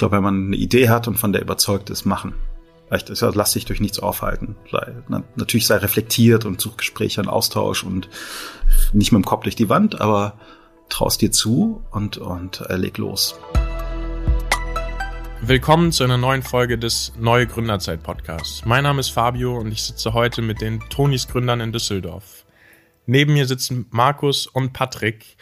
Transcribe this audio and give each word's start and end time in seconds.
glaube, 0.00 0.16
wenn 0.16 0.22
man 0.22 0.46
eine 0.46 0.56
Idee 0.56 0.88
hat 0.88 1.06
und 1.08 1.16
von 1.16 1.32
der 1.32 1.42
überzeugt 1.42 1.90
ist, 1.90 2.06
machen. 2.06 2.34
Ja, 2.90 2.98
lass 3.34 3.52
dich 3.52 3.66
durch 3.66 3.80
nichts 3.80 3.98
aufhalten. 3.98 4.56
Sei, 4.72 4.94
na, 5.08 5.22
natürlich 5.36 5.66
sei 5.66 5.76
reflektiert 5.76 6.46
und 6.46 6.60
such 6.60 6.78
Gespräche 6.78 7.20
und 7.20 7.28
Austausch 7.28 7.84
und 7.84 8.08
nicht 8.94 9.12
mit 9.12 9.22
dem 9.22 9.26
Kopf 9.26 9.42
durch 9.42 9.56
die 9.56 9.68
Wand, 9.68 10.00
aber 10.00 10.38
traust 10.88 11.20
dir 11.20 11.30
zu 11.30 11.84
und, 11.90 12.16
und 12.16 12.62
äh, 12.62 12.76
leg 12.76 12.96
los. 12.96 13.38
Willkommen 15.42 15.92
zu 15.92 16.02
einer 16.02 16.16
neuen 16.16 16.42
Folge 16.42 16.78
des 16.78 17.12
Neue 17.18 17.46
Gründerzeit 17.46 18.02
Podcasts. 18.02 18.64
Mein 18.64 18.84
Name 18.84 19.00
ist 19.00 19.10
Fabio 19.10 19.58
und 19.58 19.70
ich 19.70 19.82
sitze 19.82 20.14
heute 20.14 20.40
mit 20.40 20.62
den 20.62 20.80
Tonis 20.88 21.28
Gründern 21.28 21.60
in 21.60 21.72
Düsseldorf. 21.72 22.46
Neben 23.04 23.34
mir 23.34 23.46
sitzen 23.46 23.84
Markus 23.90 24.46
und 24.46 24.72
Patrick. 24.72 25.36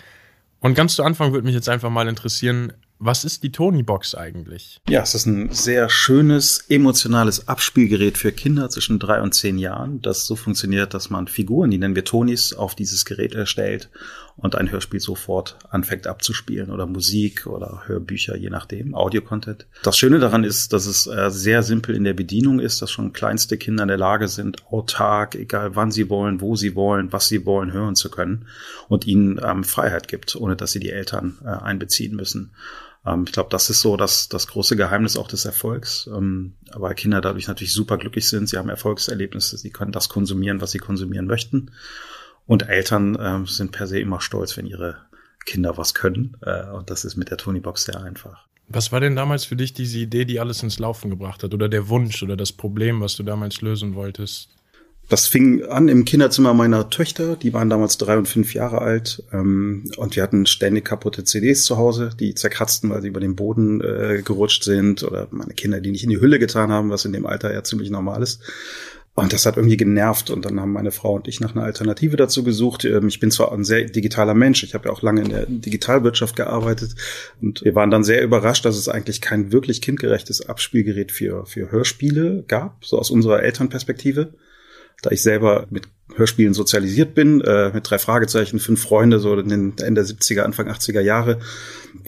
Und 0.59 0.75
ganz 0.75 0.97
zu 0.97 1.05
Anfang 1.05 1.33
würde 1.33 1.47
mich 1.47 1.55
jetzt 1.55 1.69
einfach 1.69 1.91
mal 1.91 2.09
interessieren, 2.09 2.73
was 3.01 3.25
ist 3.25 3.43
die 3.45 3.53
Tony-Box 3.53 4.15
eigentlich? 4.15 4.81
Ja, 4.89 5.03
es 5.03 5.15
ist 5.15 5.27
ein 5.27 5.51
sehr 5.53 5.89
schönes, 5.89 6.65
emotionales 6.69 7.47
Abspielgerät 7.47 8.19
für 8.19 8.33
Kinder 8.33 8.69
zwischen 8.71 8.99
drei 8.99 9.23
und 9.23 9.35
zehn 9.35 9.59
Jahren, 9.59 10.03
das 10.03 10.27
so 10.27 10.35
funktioniert, 10.35 10.95
dass 10.95 11.09
man 11.09 11.29
Figuren, 11.29 11.71
die 11.71 11.79
nennen 11.79 11.95
wir 11.95 12.05
Tonis, 12.05 12.53
auf 12.53 12.75
dieses 12.75 13.05
Gerät 13.05 13.35
erstellt 13.35 13.89
und 14.37 14.57
ein 14.57 14.71
Hörspiel 14.71 15.01
sofort 15.01 15.59
anfängt 15.71 16.07
abzuspielen 16.07 16.71
oder 16.71 16.87
Musik 16.87 17.47
oder 17.47 17.83
Hörbücher, 17.87 18.37
je 18.37 18.51
nachdem, 18.51 18.95
Audio-Content. 18.95 19.67
Das 19.83 19.97
Schöne 19.97 20.19
daran 20.19 20.45
ist, 20.45 20.73
dass 20.73 20.87
es 20.87 21.07
äh, 21.07 21.31
sehr 21.31 21.63
simpel 21.63 21.95
in 21.95 22.05
der 22.05 22.15
Bedienung 22.15 22.61
ist, 22.61 22.83
dass 22.83 22.91
schon 22.91 23.13
kleinste 23.13 23.59
Kinder 23.59 23.83
in 23.83 23.89
der 23.89 23.97
Lage 23.97 24.29
sind, 24.29 24.65
autark, 24.71 25.35
egal 25.35 25.77
wann 25.77 25.91
sie 25.91 26.09
wollen, 26.09 26.41
wo 26.41 26.57
sie 26.57 26.75
wollen, 26.75 27.13
was 27.13 27.29
sie 27.29 27.47
wollen, 27.47 27.73
hören 27.73 27.95
zu 27.95 28.11
können 28.11 28.47
und 28.89 29.07
ihnen 29.07 29.41
ähm, 29.43 29.65
Freiheit 29.65 30.09
gibt, 30.09 30.37
ohne 30.37 30.57
dass 30.57 30.73
sie 30.73 30.81
die 30.81 30.91
Eltern 30.91 31.39
äh, 31.45 31.49
einbeziehen 31.49 32.15
müssen. 32.17 32.53
Ähm, 33.09 33.25
ich 33.27 33.33
glaube, 33.33 33.51
das 33.51 33.71
ist 33.71 33.81
so 33.81 33.97
das, 33.97 34.29
das 34.29 34.47
große 34.47 34.77
Geheimnis 34.77 35.17
auch 35.17 35.29
des 35.29 35.45
Erfolgs, 35.45 36.09
ähm, 36.13 36.55
weil 36.73 36.95
Kinder 36.95 37.21
dadurch 37.21 37.49
natürlich 37.49 37.73
super 37.73 37.97
glücklich 37.97 38.29
sind. 38.29 38.49
Sie 38.49 38.59
haben 38.59 38.69
Erfolgserlebnisse, 38.69 39.57
sie 39.57 39.71
können 39.71 39.93
das 39.93 40.09
konsumieren, 40.09 40.61
was 40.61 40.73
sie 40.73 40.79
konsumieren 40.79 41.27
möchten. 41.27 41.71
Und 42.47 42.69
Eltern 42.69 43.15
äh, 43.17 43.47
sind 43.47 43.73
per 43.73 43.87
se 43.87 44.01
immer 44.01 44.21
stolz, 44.21 44.57
wenn 44.57 44.67
ihre 44.67 44.97
Kinder 45.45 45.77
was 45.77 45.95
können. 45.95 46.37
Äh, 46.43 46.71
und 46.71 46.91
das 46.91 47.05
ist 47.05 47.17
mit 47.17 47.31
der 47.31 47.39
Tonybox 47.39 47.85
sehr 47.85 48.03
einfach. 48.03 48.47
Was 48.69 48.93
war 48.93 49.01
denn 49.01 49.17
damals 49.17 49.47
für 49.47 49.57
dich 49.57 49.73
diese 49.73 49.99
Idee, 49.99 50.27
die 50.27 50.41
alles 50.41 50.63
ins 50.63 50.79
Laufen 50.79 51.09
gebracht 51.09 51.43
hat? 51.43 51.55
Oder 51.55 51.71
der 51.71 51.89
Wunsch 51.89 52.23
oder 52.23 52.37
das 52.37 52.53
Problem, 52.53 53.01
was 53.01 53.17
du 53.17 53.23
damals 53.23 53.63
lösen 53.63 53.95
wolltest? 53.95 54.51
Das 55.09 55.27
fing 55.27 55.65
an 55.65 55.89
im 55.89 56.05
Kinderzimmer 56.05 56.53
meiner 56.53 56.91
Töchter. 56.91 57.37
Die 57.37 57.55
waren 57.55 57.71
damals 57.71 57.97
drei 57.97 58.19
und 58.19 58.29
fünf 58.29 58.53
Jahre 58.53 58.83
alt. 58.83 59.23
Ähm, 59.33 59.91
und 59.97 60.15
wir 60.15 60.23
hatten 60.23 60.45
ständig 60.45 60.85
kaputte 60.85 61.25
CDs 61.25 61.65
zu 61.65 61.79
Hause, 61.79 62.11
die 62.21 62.35
zerkratzten, 62.35 62.91
weil 62.91 63.01
sie 63.01 63.09
über 63.09 63.21
den 63.21 63.35
Boden 63.35 63.81
äh, 63.81 64.21
gerutscht 64.23 64.65
sind. 64.65 65.03
Oder 65.03 65.29
meine 65.31 65.55
Kinder, 65.55 65.81
die 65.81 65.93
nicht 65.93 66.05
in 66.05 66.11
die 66.11 66.21
Hülle 66.21 66.39
getan 66.39 66.71
haben, 66.71 66.91
was 66.91 67.07
in 67.07 67.15
dem 67.15 67.25
Alter 67.25 67.53
ja 67.55 67.65
ziemlich 67.65 67.89
normal 67.89 68.23
ist. 68.23 68.43
Und 69.15 69.33
das 69.33 69.47
hat 69.47 69.57
irgendwie 69.57 69.79
genervt. 69.79 70.29
Und 70.29 70.45
dann 70.45 70.61
haben 70.61 70.73
meine 70.73 70.91
Frau 70.91 71.15
und 71.15 71.27
ich 71.27 71.41
nach 71.41 71.55
einer 71.55 71.65
Alternative 71.65 72.19
dazu 72.19 72.45
gesucht. 72.45 72.85
Ähm, 72.85 73.09
ich 73.09 73.19
bin 73.19 73.31
zwar 73.31 73.51
ein 73.53 73.65
sehr 73.65 73.87
digitaler 73.87 74.35
Mensch. 74.35 74.63
Ich 74.63 74.75
habe 74.75 74.91
ja 74.91 74.95
auch 74.95 75.01
lange 75.01 75.23
in 75.23 75.31
der 75.31 75.47
Digitalwirtschaft 75.47 76.37
gearbeitet. 76.37 76.95
Und 77.41 77.65
wir 77.65 77.75
waren 77.75 77.91
dann 77.91 78.05
sehr 78.05 78.23
überrascht, 78.23 78.67
dass 78.67 78.77
es 78.77 78.91
eigentlich 78.91 79.23
kein 79.23 79.53
wirklich 79.53 79.81
kindgerechtes 79.81 80.47
Abspielgerät 80.47 81.13
für, 81.13 81.47
für 81.47 81.71
Hörspiele 81.71 82.45
gab, 82.47 82.85
so 82.85 82.99
aus 82.99 83.11
unserer 83.11 83.43
Elternperspektive 83.43 84.35
da 85.03 85.11
ich 85.11 85.23
selber 85.23 85.67
mit 85.71 85.89
Hörspielen 86.17 86.55
sozialisiert 86.55 87.15
bin, 87.15 87.41
äh, 87.43 87.71
mit 87.73 87.89
drei 87.89 87.99
Fragezeichen, 87.99 88.59
fünf 88.59 88.83
Freunde, 88.83 89.21
so 89.21 89.39
in 89.39 89.49
den 89.49 89.79
Ende 89.79 90.03
70er, 90.03 90.41
Anfang 90.41 90.69
80er 90.69 91.01
Jahre, 91.01 91.39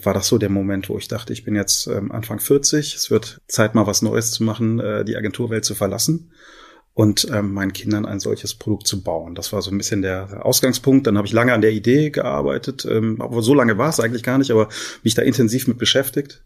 war 0.03 0.13
das 0.13 0.27
so 0.27 0.37
der 0.37 0.49
Moment, 0.49 0.89
wo 0.89 0.97
ich 0.97 1.07
dachte, 1.07 1.33
ich 1.33 1.43
bin 1.43 1.55
jetzt 1.55 1.87
ähm, 1.87 2.11
Anfang 2.11 2.39
40, 2.39 2.95
es 2.95 3.11
wird 3.11 3.41
Zeit 3.47 3.75
mal 3.75 3.87
was 3.87 4.01
Neues 4.01 4.31
zu 4.31 4.43
machen, 4.43 4.79
äh, 4.79 5.05
die 5.05 5.15
Agenturwelt 5.15 5.63
zu 5.63 5.75
verlassen 5.75 6.31
und 6.93 7.27
ähm, 7.31 7.53
meinen 7.53 7.73
Kindern 7.73 8.05
ein 8.05 8.19
solches 8.19 8.53
Produkt 8.53 8.87
zu 8.87 9.01
bauen. 9.01 9.35
Das 9.35 9.53
war 9.53 9.61
so 9.61 9.71
ein 9.71 9.77
bisschen 9.77 10.01
der 10.01 10.45
Ausgangspunkt. 10.45 11.07
Dann 11.07 11.17
habe 11.17 11.27
ich 11.27 11.33
lange 11.33 11.53
an 11.53 11.61
der 11.61 11.71
Idee 11.71 12.09
gearbeitet, 12.09 12.85
ähm, 12.89 13.21
aber 13.21 13.41
so 13.41 13.53
lange 13.53 13.77
war 13.77 13.89
es 13.89 13.99
eigentlich 13.99 14.23
gar 14.23 14.37
nicht, 14.37 14.51
aber 14.51 14.67
mich 15.03 15.15
da 15.15 15.21
intensiv 15.21 15.67
mit 15.67 15.77
beschäftigt. 15.77 16.43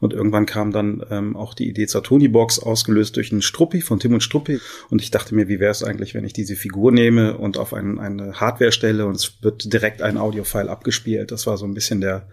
Und 0.00 0.12
irgendwann 0.12 0.46
kam 0.46 0.72
dann 0.72 1.04
ähm, 1.10 1.36
auch 1.36 1.54
die 1.54 1.68
Idee 1.68 1.86
zur 1.86 2.02
Tony-Box, 2.02 2.58
ausgelöst 2.58 3.16
durch 3.16 3.32
einen 3.32 3.42
Struppi 3.42 3.80
von 3.80 3.98
Tim 3.98 4.14
und 4.14 4.22
Struppi. 4.22 4.60
Und 4.90 5.02
ich 5.02 5.10
dachte 5.10 5.34
mir, 5.34 5.48
wie 5.48 5.60
wäre 5.60 5.70
es 5.70 5.82
eigentlich, 5.82 6.14
wenn 6.14 6.24
ich 6.24 6.32
diese 6.32 6.56
Figur 6.56 6.92
nehme 6.92 7.36
und 7.38 7.58
auf 7.58 7.72
ein, 7.72 7.98
eine 7.98 8.34
Hardware 8.34 8.72
stelle 8.72 9.06
und 9.06 9.16
es 9.16 9.42
wird 9.42 9.72
direkt 9.72 10.02
ein 10.02 10.18
Audiofile 10.18 10.70
abgespielt. 10.70 11.30
Das 11.30 11.46
war 11.46 11.56
so 11.56 11.64
ein 11.64 11.74
bisschen 11.74 12.00
der, 12.00 12.28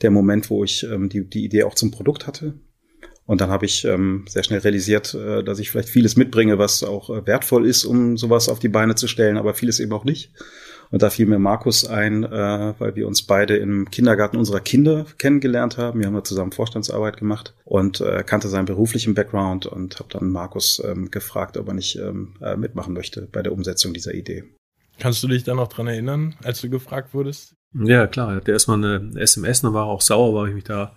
der 0.00 0.10
Moment, 0.10 0.50
wo 0.50 0.64
ich 0.64 0.84
ähm, 0.84 1.08
die, 1.08 1.28
die 1.28 1.44
Idee 1.44 1.64
auch 1.64 1.74
zum 1.74 1.90
Produkt 1.90 2.26
hatte. 2.26 2.54
Und 3.24 3.40
dann 3.40 3.50
habe 3.50 3.66
ich 3.66 3.84
ähm, 3.84 4.24
sehr 4.28 4.42
schnell 4.42 4.60
realisiert, 4.60 5.14
äh, 5.14 5.44
dass 5.44 5.58
ich 5.58 5.70
vielleicht 5.70 5.88
vieles 5.88 6.16
mitbringe, 6.16 6.58
was 6.58 6.82
auch 6.82 7.08
äh, 7.08 7.26
wertvoll 7.26 7.66
ist, 7.66 7.84
um 7.84 8.16
sowas 8.16 8.48
auf 8.48 8.58
die 8.58 8.68
Beine 8.68 8.94
zu 8.94 9.06
stellen, 9.06 9.36
aber 9.36 9.54
vieles 9.54 9.78
eben 9.80 9.92
auch 9.92 10.04
nicht. 10.04 10.32
Und 10.92 11.02
da 11.02 11.08
fiel 11.08 11.26
mir 11.26 11.38
Markus 11.38 11.86
ein, 11.86 12.22
äh, 12.22 12.74
weil 12.78 12.94
wir 12.94 13.08
uns 13.08 13.22
beide 13.22 13.56
im 13.56 13.90
Kindergarten 13.90 14.36
unserer 14.36 14.60
Kinder 14.60 15.06
kennengelernt 15.16 15.78
haben. 15.78 15.98
Wir 15.98 16.06
haben 16.06 16.14
ja 16.14 16.22
zusammen 16.22 16.52
Vorstandsarbeit 16.52 17.16
gemacht 17.16 17.54
und 17.64 18.02
äh, 18.02 18.22
kannte 18.24 18.48
seinen 18.48 18.66
beruflichen 18.66 19.14
Background 19.14 19.64
und 19.64 19.98
habe 19.98 20.10
dann 20.10 20.30
Markus 20.30 20.82
ähm, 20.84 21.10
gefragt, 21.10 21.56
ob 21.56 21.68
er 21.68 21.74
nicht 21.74 21.96
ähm, 21.96 22.34
äh, 22.42 22.56
mitmachen 22.56 22.92
möchte 22.92 23.22
bei 23.32 23.42
der 23.42 23.52
Umsetzung 23.52 23.94
dieser 23.94 24.12
Idee. 24.12 24.44
Kannst 25.00 25.22
du 25.22 25.28
dich 25.28 25.44
da 25.44 25.54
noch 25.54 25.68
dran 25.68 25.86
erinnern, 25.86 26.34
als 26.44 26.60
du 26.60 26.68
gefragt 26.68 27.14
wurdest? 27.14 27.56
Ja, 27.72 28.06
klar. 28.06 28.28
Er 28.28 28.36
hatte 28.36 28.52
erstmal 28.52 28.76
eine 28.76 29.18
SMS, 29.18 29.62
dann 29.62 29.72
war 29.72 29.86
er 29.86 29.90
auch 29.90 30.02
sauer, 30.02 30.34
weil 30.34 30.50
ich 30.50 30.54
mich 30.54 30.64
da 30.64 30.94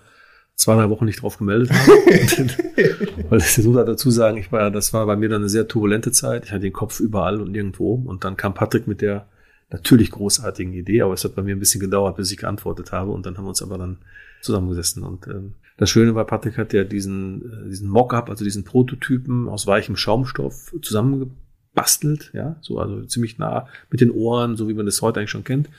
zwei, 0.55 0.75
drei 0.75 0.89
Wochen 0.89 1.05
nicht 1.05 1.21
drauf 1.21 1.37
gemeldet 1.37 1.71
habe. 1.71 1.89
Weil 3.29 3.39
ich 3.39 3.57
muss 3.57 3.85
dazu 3.85 4.11
sagen, 4.11 4.37
ich 4.37 4.51
war, 4.51 4.71
das 4.71 4.93
war 4.93 5.05
bei 5.05 5.15
mir 5.15 5.29
dann 5.29 5.41
eine 5.41 5.49
sehr 5.49 5.67
turbulente 5.67 6.11
Zeit. 6.11 6.45
Ich 6.45 6.51
hatte 6.51 6.61
den 6.61 6.73
Kopf 6.73 6.99
überall 6.99 7.41
und 7.41 7.51
nirgendwo. 7.51 7.93
Und 7.93 8.23
dann 8.23 8.37
kam 8.37 8.53
Patrick 8.53 8.87
mit 8.87 9.01
der 9.01 9.27
natürlich 9.69 10.11
großartigen 10.11 10.73
Idee, 10.73 11.01
aber 11.01 11.13
es 11.13 11.23
hat 11.23 11.35
bei 11.35 11.41
mir 11.41 11.55
ein 11.55 11.59
bisschen 11.59 11.81
gedauert, 11.81 12.17
bis 12.17 12.31
ich 12.31 12.37
geantwortet 12.37 12.91
habe 12.91 13.11
und 13.11 13.25
dann 13.25 13.37
haben 13.37 13.45
wir 13.45 13.49
uns 13.49 13.61
aber 13.61 13.77
dann 13.77 13.97
zusammengesessen 14.41 15.03
und 15.03 15.27
ähm, 15.27 15.53
das 15.77 15.89
Schöne 15.89 16.15
war, 16.15 16.25
Patrick 16.25 16.57
hat 16.57 16.73
ja 16.73 16.83
diesen, 16.83 17.65
äh, 17.65 17.69
diesen 17.69 17.89
Mockup, 17.89 18.29
also 18.29 18.45
diesen 18.45 18.63
Prototypen 18.63 19.49
aus 19.49 19.67
weichem 19.67 19.95
Schaumstoff 19.95 20.73
zusammengebastelt, 20.81 22.31
ja, 22.33 22.55
so 22.61 22.79
also 22.79 23.03
ziemlich 23.05 23.37
nah 23.37 23.67
mit 23.89 24.01
den 24.01 24.11
Ohren, 24.11 24.55
so 24.55 24.69
wie 24.69 24.73
man 24.73 24.85
das 24.85 25.01
heute 25.01 25.19
eigentlich 25.19 25.31
schon 25.31 25.43
kennt. 25.43 25.69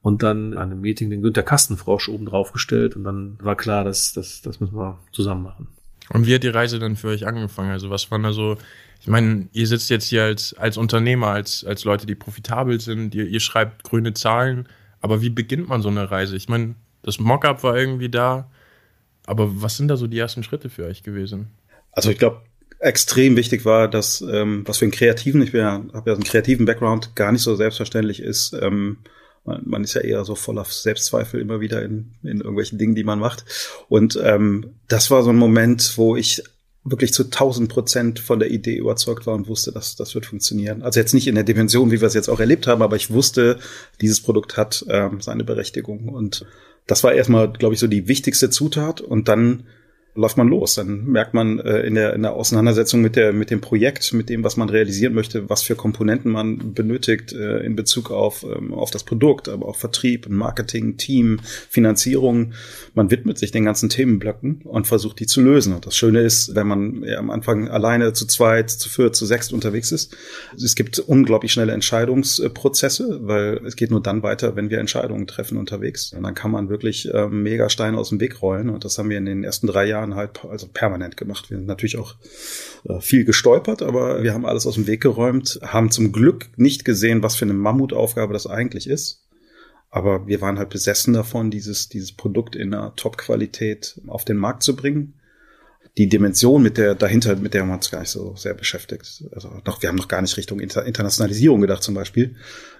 Und 0.00 0.22
dann 0.22 0.52
an 0.52 0.70
einem 0.70 0.80
Meeting 0.80 1.10
den 1.10 1.20
Günter 1.20 1.42
Kastenfrosch 1.42 2.08
oben 2.08 2.26
drauf 2.26 2.52
gestellt 2.52 2.94
und 2.94 3.02
dann 3.02 3.38
war 3.40 3.56
klar, 3.56 3.82
dass 3.82 4.12
das, 4.12 4.40
das 4.40 4.60
müssen 4.60 4.76
wir 4.76 5.00
zusammen 5.10 5.42
machen. 5.42 5.68
Und 6.10 6.26
wie 6.26 6.34
hat 6.34 6.42
die 6.42 6.48
Reise 6.48 6.78
dann 6.78 6.96
für 6.96 7.08
euch 7.08 7.26
angefangen? 7.26 7.70
Also 7.70 7.90
was 7.90 8.10
waren 8.10 8.22
da 8.22 8.32
so 8.32 8.56
ich 9.06 9.08
meine, 9.08 9.48
ihr 9.52 9.66
sitzt 9.66 9.90
jetzt 9.90 10.08
hier 10.08 10.24
als, 10.24 10.54
als 10.54 10.76
Unternehmer, 10.76 11.28
als, 11.28 11.64
als 11.64 11.84
Leute, 11.84 12.06
die 12.06 12.14
profitabel 12.14 12.80
sind, 12.80 13.14
ihr, 13.14 13.26
ihr 13.26 13.40
schreibt 13.40 13.84
grüne 13.84 14.14
Zahlen, 14.14 14.68
aber 15.00 15.22
wie 15.22 15.30
beginnt 15.30 15.68
man 15.68 15.82
so 15.82 15.88
eine 15.88 16.10
Reise? 16.10 16.36
Ich 16.36 16.48
meine, 16.48 16.74
das 17.02 17.20
Mockup 17.20 17.62
war 17.62 17.76
irgendwie 17.76 18.08
da, 18.08 18.50
aber 19.24 19.62
was 19.62 19.76
sind 19.76 19.88
da 19.88 19.96
so 19.96 20.06
die 20.06 20.18
ersten 20.18 20.42
Schritte 20.42 20.70
für 20.70 20.86
euch 20.86 21.02
gewesen? 21.02 21.50
Also 21.92 22.10
ich 22.10 22.18
glaube, 22.18 22.42
extrem 22.80 23.36
wichtig 23.36 23.64
war, 23.64 23.88
dass 23.88 24.20
ähm, 24.22 24.64
was 24.66 24.78
für 24.78 24.86
einen 24.86 24.92
Kreativen, 24.92 25.42
ich 25.42 25.52
ja, 25.52 25.84
habe 25.92 26.10
ja 26.10 26.14
einen 26.14 26.24
kreativen 26.24 26.66
Background, 26.66 27.14
gar 27.14 27.32
nicht 27.32 27.42
so 27.42 27.54
selbstverständlich 27.54 28.20
ist. 28.20 28.54
Ähm, 28.60 28.98
man, 29.46 29.62
man 29.64 29.84
ist 29.84 29.94
ja 29.94 30.00
eher 30.00 30.24
so 30.24 30.34
voller 30.34 30.64
Selbstzweifel 30.64 31.40
immer 31.40 31.60
wieder 31.60 31.82
in, 31.82 32.14
in 32.22 32.38
irgendwelchen 32.38 32.78
Dingen, 32.78 32.94
die 32.94 33.04
man 33.04 33.18
macht. 33.18 33.44
Und 33.88 34.18
ähm, 34.22 34.74
das 34.88 35.10
war 35.10 35.22
so 35.22 35.30
ein 35.30 35.36
Moment, 35.36 35.96
wo 35.96 36.16
ich 36.16 36.42
wirklich 36.84 37.12
zu 37.12 37.24
1000 37.24 37.68
Prozent 37.68 38.20
von 38.20 38.38
der 38.38 38.50
Idee 38.50 38.76
überzeugt 38.76 39.26
war 39.26 39.34
und 39.34 39.48
wusste, 39.48 39.72
dass 39.72 39.96
das 39.96 40.14
wird 40.14 40.26
funktionieren. 40.26 40.82
Also 40.82 41.00
jetzt 41.00 41.14
nicht 41.14 41.26
in 41.26 41.34
der 41.34 41.44
Dimension, 41.44 41.90
wie 41.90 42.00
wir 42.00 42.06
es 42.06 42.14
jetzt 42.14 42.28
auch 42.28 42.40
erlebt 42.40 42.66
haben, 42.66 42.82
aber 42.82 42.96
ich 42.96 43.10
wusste, 43.10 43.58
dieses 44.00 44.20
Produkt 44.20 44.56
hat 44.56 44.84
ähm, 44.88 45.20
seine 45.20 45.42
Berechtigung. 45.42 46.08
Und 46.08 46.46
das 46.86 47.02
war 47.02 47.12
erstmal, 47.12 47.52
glaube 47.52 47.74
ich, 47.74 47.80
so 47.80 47.88
die 47.88 48.06
wichtigste 48.06 48.50
Zutat. 48.50 49.00
Und 49.00 49.28
dann 49.28 49.64
läuft 50.16 50.36
man 50.36 50.48
los. 50.48 50.74
Dann 50.74 51.04
merkt 51.06 51.34
man 51.34 51.60
äh, 51.60 51.80
in, 51.80 51.94
der, 51.94 52.14
in 52.14 52.22
der 52.22 52.32
Auseinandersetzung 52.32 53.02
mit, 53.02 53.16
der, 53.16 53.32
mit 53.32 53.50
dem 53.50 53.60
Projekt, 53.60 54.12
mit 54.12 54.28
dem, 54.28 54.42
was 54.42 54.56
man 54.56 54.68
realisieren 54.68 55.14
möchte, 55.14 55.48
was 55.48 55.62
für 55.62 55.76
Komponenten 55.76 56.32
man 56.32 56.74
benötigt 56.74 57.32
äh, 57.32 57.58
in 57.60 57.76
Bezug 57.76 58.10
auf, 58.10 58.44
ähm, 58.44 58.72
auf 58.72 58.90
das 58.90 59.04
Produkt, 59.04 59.48
aber 59.48 59.68
auch 59.68 59.76
Vertrieb, 59.76 60.28
Marketing, 60.28 60.96
Team, 60.96 61.40
Finanzierung. 61.68 62.52
Man 62.94 63.10
widmet 63.10 63.38
sich 63.38 63.50
den 63.50 63.64
ganzen 63.64 63.88
Themenblöcken 63.88 64.62
und 64.64 64.86
versucht, 64.86 65.20
die 65.20 65.26
zu 65.26 65.40
lösen. 65.40 65.74
Und 65.74 65.86
das 65.86 65.96
Schöne 65.96 66.20
ist, 66.20 66.54
wenn 66.54 66.66
man 66.66 67.02
ja, 67.02 67.18
am 67.18 67.30
Anfang 67.30 67.68
alleine 67.68 68.12
zu 68.12 68.26
zweit, 68.26 68.70
zu 68.70 68.88
viert, 68.88 69.14
zu 69.14 69.26
sechst 69.26 69.52
unterwegs 69.52 69.92
ist, 69.92 70.16
es 70.56 70.74
gibt 70.74 70.98
unglaublich 70.98 71.52
schnelle 71.52 71.72
Entscheidungsprozesse, 71.72 73.20
weil 73.22 73.60
es 73.66 73.76
geht 73.76 73.90
nur 73.90 74.02
dann 74.02 74.22
weiter, 74.22 74.56
wenn 74.56 74.70
wir 74.70 74.78
Entscheidungen 74.78 75.26
treffen 75.26 75.58
unterwegs. 75.58 76.12
Und 76.12 76.22
dann 76.22 76.34
kann 76.34 76.50
man 76.50 76.68
wirklich 76.68 77.12
äh, 77.12 77.28
Megasteine 77.28 77.98
aus 77.98 78.08
dem 78.08 78.20
Weg 78.20 78.42
rollen. 78.42 78.70
Und 78.70 78.84
das 78.84 78.98
haben 78.98 79.10
wir 79.10 79.18
in 79.18 79.26
den 79.26 79.44
ersten 79.44 79.66
drei 79.66 79.86
Jahren 79.86 80.05
Jahren 80.06 80.16
halt 80.16 80.44
also 80.44 80.68
permanent 80.68 81.16
gemacht. 81.16 81.50
Wir 81.50 81.58
sind 81.58 81.66
natürlich 81.66 81.98
auch 81.98 82.14
äh, 82.88 83.00
viel 83.00 83.24
gestolpert, 83.24 83.82
aber 83.82 84.22
wir 84.22 84.32
haben 84.32 84.46
alles 84.46 84.66
aus 84.66 84.74
dem 84.74 84.86
Weg 84.86 85.02
geräumt, 85.02 85.58
haben 85.62 85.90
zum 85.90 86.12
Glück 86.12 86.48
nicht 86.56 86.84
gesehen, 86.84 87.22
was 87.22 87.36
für 87.36 87.44
eine 87.44 87.54
Mammutaufgabe 87.54 88.32
das 88.32 88.46
eigentlich 88.46 88.88
ist. 88.88 89.22
Aber 89.90 90.26
wir 90.26 90.40
waren 90.40 90.58
halt 90.58 90.70
besessen 90.70 91.14
davon, 91.14 91.50
dieses, 91.50 91.88
dieses 91.88 92.12
Produkt 92.12 92.56
in 92.56 92.74
einer 92.74 92.94
Top-Qualität 92.96 94.00
auf 94.08 94.24
den 94.24 94.36
Markt 94.36 94.62
zu 94.62 94.76
bringen. 94.76 95.14
Die 95.98 96.08
Dimension 96.08 96.62
mit 96.62 96.76
der 96.76 96.94
dahinter, 96.94 97.36
mit 97.36 97.54
der 97.54 97.64
wir 97.64 97.72
uns 97.72 97.90
gar 97.90 98.00
nicht 98.00 98.10
so 98.10 98.34
sehr 98.36 98.52
beschäftigt. 98.52 99.24
Also 99.32 99.50
noch, 99.64 99.80
wir 99.80 99.88
haben 99.88 99.96
noch 99.96 100.08
gar 100.08 100.20
nicht 100.20 100.36
Richtung 100.36 100.60
Inter 100.60 100.84
Internationalisierung 100.84 101.62
gedacht 101.62 101.82
zum 101.82 101.94
Beispiel. 101.94 102.36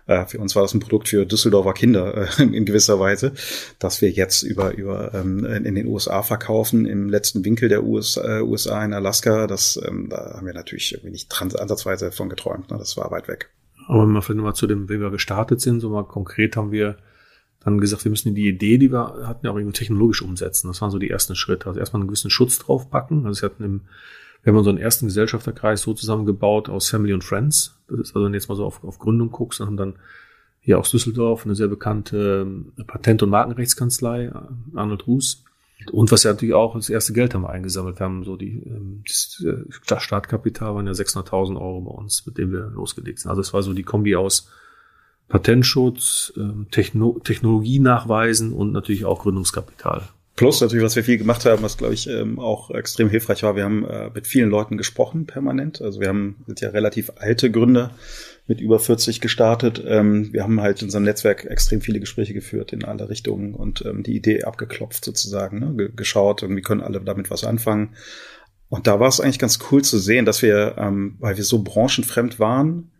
Äh, 0.06 0.26
für 0.26 0.38
uns 0.38 0.54
war 0.54 0.62
das 0.62 0.74
ein 0.74 0.80
Produkt 0.80 1.08
für 1.08 1.24
Düsseldorfer 1.24 1.72
Kinder 1.72 2.28
äh, 2.38 2.42
in 2.42 2.66
gewisser 2.66 3.00
Weise, 3.00 3.32
dass 3.78 4.02
wir 4.02 4.10
jetzt 4.10 4.42
über 4.42 4.74
über 4.74 5.14
ähm, 5.14 5.46
in 5.46 5.74
den 5.74 5.86
USA 5.86 6.22
verkaufen 6.22 6.84
im 6.84 7.08
letzten 7.08 7.44
Winkel 7.44 7.70
der 7.70 7.84
US, 7.84 8.18
äh, 8.18 8.40
USA 8.42 8.84
in 8.84 8.92
Alaska. 8.92 9.46
Das 9.46 9.80
ähm, 9.86 10.08
da 10.10 10.34
haben 10.36 10.46
wir 10.46 10.54
natürlich 10.54 10.92
irgendwie 10.92 11.12
nicht 11.12 11.32
ansatzweise 11.40 12.12
von 12.12 12.28
geträumt. 12.28 12.70
Ne? 12.70 12.76
Das 12.76 12.98
war 12.98 13.10
weit 13.10 13.28
weg. 13.28 13.48
Aber 13.88 14.04
mal 14.04 14.20
vielleicht 14.20 14.42
mal 14.42 14.54
zu 14.54 14.66
dem, 14.66 14.90
wie 14.90 15.00
wir 15.00 15.10
gestartet 15.10 15.60
sind, 15.62 15.80
so 15.80 15.88
mal 15.88 16.04
konkret 16.04 16.56
haben 16.56 16.72
wir 16.72 16.96
dann 17.66 17.80
gesagt, 17.80 18.04
wir 18.04 18.10
müssen 18.10 18.34
die 18.36 18.48
Idee, 18.48 18.78
die 18.78 18.92
wir 18.92 19.26
hatten, 19.26 19.44
ja 19.44 19.50
auch 19.50 19.56
irgendwie 19.56 19.76
technologisch 19.76 20.22
umsetzen. 20.22 20.68
Das 20.68 20.80
waren 20.80 20.92
so 20.92 21.00
die 21.00 21.10
ersten 21.10 21.34
Schritte. 21.34 21.66
Also 21.66 21.80
erstmal 21.80 22.00
einen 22.00 22.08
gewissen 22.08 22.30
Schutz 22.30 22.60
draufpacken. 22.60 23.26
Also 23.26 23.42
wir 23.42 23.50
hatten 23.50 23.64
im, 23.64 23.80
wir 24.44 24.52
haben 24.52 24.58
unseren 24.58 24.78
ersten 24.78 25.06
Gesellschafterkreis 25.06 25.82
so 25.82 25.92
zusammengebaut 25.92 26.68
aus 26.68 26.88
Family 26.88 27.12
und 27.12 27.24
Friends. 27.24 27.76
Das 27.88 27.98
ist 27.98 28.14
also, 28.14 28.24
wenn 28.24 28.32
du 28.32 28.38
jetzt 28.38 28.48
mal 28.48 28.54
so 28.54 28.64
auf, 28.64 28.84
auf 28.84 29.00
Gründung 29.00 29.32
guckst, 29.32 29.58
dann 29.58 29.66
haben 29.66 29.76
dann 29.76 29.94
hier 30.60 30.78
aus 30.78 30.92
Düsseldorf 30.92 31.44
eine 31.44 31.56
sehr 31.56 31.66
bekannte 31.66 32.46
ähm, 32.46 32.72
Patent- 32.86 33.24
und 33.24 33.30
Markenrechtskanzlei, 33.30 34.26
äh, 34.26 34.32
Arnold 34.76 35.08
Ruß. 35.08 35.42
Und 35.90 36.12
was 36.12 36.22
ja 36.22 36.32
natürlich 36.32 36.54
auch, 36.54 36.76
das 36.76 36.88
erste 36.88 37.12
Geld 37.14 37.34
haben 37.34 37.42
wir 37.42 37.50
eingesammelt. 37.50 37.98
Wir 37.98 38.04
haben 38.04 38.22
so 38.22 38.36
die, 38.36 38.62
ähm, 38.64 39.02
das 39.04 39.44
äh, 39.44 39.98
Startkapital 39.98 40.76
waren 40.76 40.86
ja 40.86 40.92
600.000 40.92 41.60
Euro 41.60 41.80
bei 41.80 41.90
uns, 41.90 42.24
mit 42.26 42.38
dem 42.38 42.52
wir 42.52 42.70
losgelegt 42.70 43.18
sind. 43.18 43.30
Also 43.30 43.40
es 43.40 43.52
war 43.52 43.64
so 43.64 43.72
die 43.72 43.82
Kombi 43.82 44.14
aus 44.14 44.48
Patentschutz, 45.28 46.32
ähm, 46.36 46.68
Techno 46.70 47.18
Technologie 47.22 47.80
nachweisen 47.80 48.52
und 48.52 48.72
natürlich 48.72 49.04
auch 49.04 49.22
Gründungskapital. 49.22 50.08
Plus 50.36 50.60
natürlich, 50.60 50.84
was 50.84 50.96
wir 50.96 51.02
viel 51.02 51.16
gemacht 51.16 51.46
haben, 51.46 51.62
was 51.62 51.78
glaube 51.78 51.94
ich 51.94 52.08
ähm, 52.08 52.38
auch 52.38 52.70
extrem 52.70 53.08
hilfreich 53.08 53.42
war. 53.42 53.56
Wir 53.56 53.64
haben 53.64 53.84
äh, 53.86 54.10
mit 54.14 54.26
vielen 54.26 54.50
Leuten 54.50 54.76
gesprochen 54.76 55.26
permanent. 55.26 55.80
Also 55.80 56.00
wir 56.00 56.08
haben 56.08 56.36
sind 56.46 56.60
ja 56.60 56.68
relativ 56.68 57.10
alte 57.16 57.50
Gründer 57.50 57.90
mit 58.46 58.60
über 58.60 58.78
40 58.78 59.22
gestartet. 59.22 59.82
Ähm, 59.84 60.32
wir 60.32 60.42
haben 60.42 60.60
halt 60.60 60.82
in 60.82 60.88
unserem 60.88 61.04
Netzwerk 61.04 61.46
extrem 61.46 61.80
viele 61.80 62.00
Gespräche 62.00 62.34
geführt 62.34 62.74
in 62.74 62.84
alle 62.84 63.08
Richtungen 63.08 63.54
und 63.54 63.84
die 64.02 64.14
Idee 64.14 64.44
abgeklopft 64.44 65.04
sozusagen, 65.04 65.58
ne? 65.58 65.90
geschaut, 65.96 66.42
irgendwie 66.42 66.62
können 66.62 66.82
alle 66.82 67.00
damit 67.00 67.30
was 67.30 67.42
anfangen. 67.42 67.96
Und 68.68 68.86
da 68.86 69.00
war 69.00 69.08
es 69.08 69.20
eigentlich 69.20 69.38
ganz 69.38 69.58
cool 69.70 69.82
zu 69.82 69.98
sehen, 69.98 70.26
dass 70.26 70.42
wir, 70.42 70.74
weil 71.18 71.36
wir 71.36 71.44
so 71.44 71.62
branchenfremd 71.62 72.38
waren, 72.38 72.90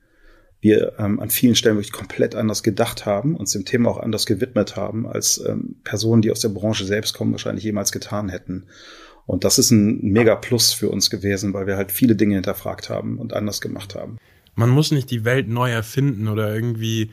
wir 0.66 0.94
ähm, 0.98 1.20
an 1.20 1.30
vielen 1.30 1.54
Stellen 1.54 1.76
wirklich 1.76 1.92
komplett 1.92 2.34
anders 2.34 2.64
gedacht 2.64 3.06
haben, 3.06 3.36
uns 3.36 3.52
dem 3.52 3.64
Thema 3.64 3.88
auch 3.90 4.00
anders 4.00 4.26
gewidmet 4.26 4.74
haben, 4.74 5.06
als 5.06 5.42
ähm, 5.46 5.76
Personen, 5.84 6.22
die 6.22 6.32
aus 6.32 6.40
der 6.40 6.48
Branche 6.48 6.84
selbst 6.84 7.14
kommen, 7.14 7.30
wahrscheinlich 7.32 7.64
jemals 7.64 7.92
getan 7.92 8.28
hätten. 8.28 8.64
Und 9.26 9.44
das 9.44 9.58
ist 9.58 9.70
ein 9.70 10.00
mega 10.02 10.34
Plus 10.34 10.72
für 10.72 10.88
uns 10.88 11.08
gewesen, 11.08 11.54
weil 11.54 11.66
wir 11.66 11.76
halt 11.76 11.92
viele 11.92 12.16
Dinge 12.16 12.34
hinterfragt 12.34 12.90
haben 12.90 13.18
und 13.18 13.32
anders 13.32 13.60
gemacht 13.60 13.94
haben. 13.94 14.18
Man 14.56 14.70
muss 14.70 14.90
nicht 14.90 15.10
die 15.10 15.24
Welt 15.24 15.48
neu 15.48 15.70
erfinden 15.70 16.26
oder 16.26 16.52
irgendwie, 16.52 17.10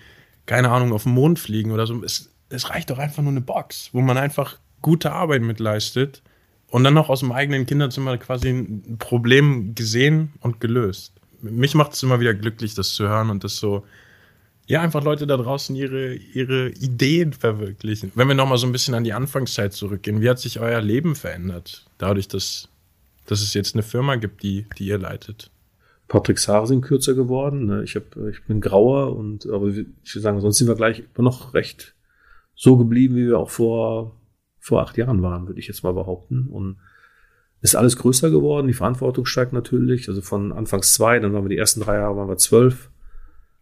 keine 0.47 0.69
Ahnung, 0.69 0.91
auf 0.91 1.03
den 1.03 1.13
Mond 1.13 1.38
fliegen 1.38 1.71
oder 1.71 1.85
so. 1.85 2.03
Es, 2.03 2.31
es 2.49 2.69
reicht 2.71 2.89
doch 2.89 2.97
einfach 2.97 3.21
nur 3.21 3.31
eine 3.31 3.41
Box, 3.41 3.89
wo 3.94 4.01
man 4.01 4.17
einfach 4.17 4.59
gute 4.81 5.11
Arbeit 5.11 5.44
mitleistet 5.44 6.23
und 6.69 6.83
dann 6.83 6.95
noch 6.95 7.09
aus 7.09 7.19
dem 7.19 7.31
eigenen 7.31 7.67
Kinderzimmer 7.67 8.17
quasi 8.17 8.49
ein 8.49 8.97
Problem 8.97 9.75
gesehen 9.75 10.33
und 10.39 10.59
gelöst 10.59 11.13
mich 11.44 11.75
macht 11.75 11.94
es 11.94 12.04
immer 12.04 12.19
wieder 12.19 12.34
glücklich, 12.34 12.74
das 12.74 12.94
zu 12.94 13.07
hören 13.07 13.30
und 13.30 13.44
das 13.44 13.57
so, 13.57 13.86
ja, 14.66 14.81
einfach 14.81 15.04
Leute 15.04 15.28
da 15.28 15.38
draußen 15.38 15.75
ihre, 15.75 16.13
ihre 16.13 16.69
Ideen 16.69 17.34
verwirklichen. 17.34 18.12
Wenn 18.16 18.28
wir 18.28 18.36
nochmal 18.36 18.57
so 18.57 18.66
ein 18.66 18.72
bisschen 18.72 18.94
an 18.94 19.04
die 19.04 19.13
Anfangszeit 19.13 19.74
zurückgehen, 19.74 20.22
wie 20.22 20.30
hat 20.30 20.40
sich 20.40 20.60
euer 20.60 20.81
Leben 20.81 21.16
verändert? 21.16 21.86
Dadurch, 21.98 22.30
dass, 22.30 22.69
dass 23.25 23.42
es 23.42 23.54
jetzt 23.54 23.75
eine 23.75 23.84
Firma 23.84 24.16
gibt, 24.16 24.42
die, 24.42 24.66
die 24.78 24.88
ihr 24.88 24.98
leitet. 24.98 25.51
Patrick 26.07 26.40
Saar 26.40 26.66
sind 26.68 26.81
kürzer 26.81 27.13
geworden. 27.13 27.66
Ne? 27.66 27.84
Ich, 27.84 27.95
hab, 27.95 28.16
ich 28.30 28.44
bin 28.45 28.62
grauer 28.62 29.16
und 29.16 29.45
aber 29.48 29.68
ich 29.68 29.78
würde 29.78 30.22
sagen, 30.22 30.40
sonst 30.42 30.57
sind 30.57 30.68
wir 30.68 30.75
gleich 30.75 31.00
immer 31.00 31.24
noch 31.24 31.54
recht 31.54 31.95
so 32.56 32.78
geblieben, 32.78 33.16
wie 33.16 33.28
wir 33.28 33.40
auch 33.40 33.50
vor, 33.50 34.16
vor 34.60 34.81
acht 34.81 34.98
Jahren 34.98 35.22
waren, 35.22 35.48
würde 35.48 35.60
ich 35.60 35.68
jetzt 35.68 35.84
mal 35.84 35.94
behaupten. 35.94 36.48
Und 36.48 36.78
ist 37.63 37.75
alles 37.75 37.95
größer 37.95 38.30
geworden, 38.30 38.68
die 38.68 38.74
Verantwortung 38.74 39.25
steigt 39.25 39.54
natürlich. 39.54 40.10
Also 40.10 40.21
von 40.21 40.51
Anfangs 40.51 40.94
zwei, 40.94 41.19
dann 41.19 41.33
waren 41.33 41.45
wir 41.45 41.50
die 41.50 41.57
ersten 41.57 41.80
drei 41.80 41.95
Jahre, 41.95 42.18
waren 42.18 42.27
wir 42.27 42.38
zwölf 42.38 42.89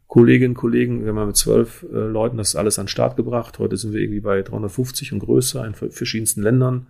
Kolleginnen, 0.08 0.56
Kollegen, 0.56 1.06
wir 1.06 1.14
haben 1.14 1.28
mit 1.28 1.38
zwölf 1.38 1.84
äh, 1.84 1.96
Leuten 1.96 2.36
das 2.36 2.56
alles 2.56 2.80
an 2.80 2.86
den 2.86 2.90
Start 2.90 3.16
gebracht. 3.16 3.60
Heute 3.60 3.78
sind 3.78 3.94
wir 3.94 4.02
irgendwie 4.02 4.20
bei 4.20 4.42
350 4.42 5.14
und 5.14 5.20
größer 5.20 5.66
in 5.66 5.74
verschiedensten 5.74 6.42
Ländern. 6.42 6.88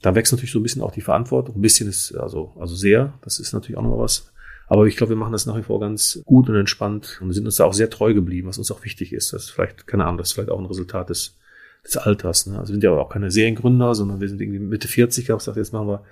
Da 0.00 0.14
wächst 0.14 0.32
natürlich 0.32 0.50
so 0.50 0.58
ein 0.58 0.62
bisschen 0.62 0.82
auch 0.82 0.92
die 0.92 1.02
Verantwortung. 1.02 1.56
Ein 1.56 1.60
bisschen 1.60 1.88
ist, 1.88 2.16
also, 2.16 2.54
also 2.58 2.74
sehr, 2.74 3.12
das 3.22 3.38
ist 3.38 3.52
natürlich 3.52 3.76
auch 3.76 3.84
noch 3.84 3.98
was. 3.98 4.32
Aber 4.66 4.86
ich 4.86 4.96
glaube, 4.96 5.10
wir 5.10 5.16
machen 5.16 5.32
das 5.32 5.46
nach 5.46 5.58
wie 5.58 5.62
vor 5.62 5.78
ganz 5.78 6.22
gut 6.24 6.48
und 6.48 6.56
entspannt 6.56 7.20
und 7.20 7.32
sind 7.32 7.44
uns 7.44 7.56
da 7.56 7.64
auch 7.66 7.74
sehr 7.74 7.90
treu 7.90 8.14
geblieben, 8.14 8.48
was 8.48 8.56
uns 8.56 8.72
auch 8.72 8.82
wichtig 8.82 9.12
ist. 9.12 9.32
Das 9.34 9.44
ist 9.44 9.50
vielleicht, 9.50 9.86
keine 9.86 10.06
Ahnung, 10.06 10.16
das 10.16 10.28
ist 10.28 10.32
vielleicht 10.32 10.50
auch 10.50 10.58
ein 10.58 10.66
Resultat 10.66 11.10
des, 11.10 11.36
des 11.84 11.98
Alters. 11.98 12.46
Ne? 12.46 12.58
Also 12.58 12.70
wir 12.70 12.74
sind 12.74 12.84
ja 12.84 12.90
auch 12.92 13.10
keine 13.10 13.30
Seriengründer, 13.30 13.94
sondern 13.94 14.20
wir 14.20 14.28
sind 14.28 14.40
irgendwie 14.40 14.58
Mitte 14.58 14.88
40, 14.88 15.28
habe 15.28 15.36
ich 15.36 15.40
gesagt, 15.44 15.56
jetzt 15.56 15.72
machen 15.72 15.88
wir 15.88 16.02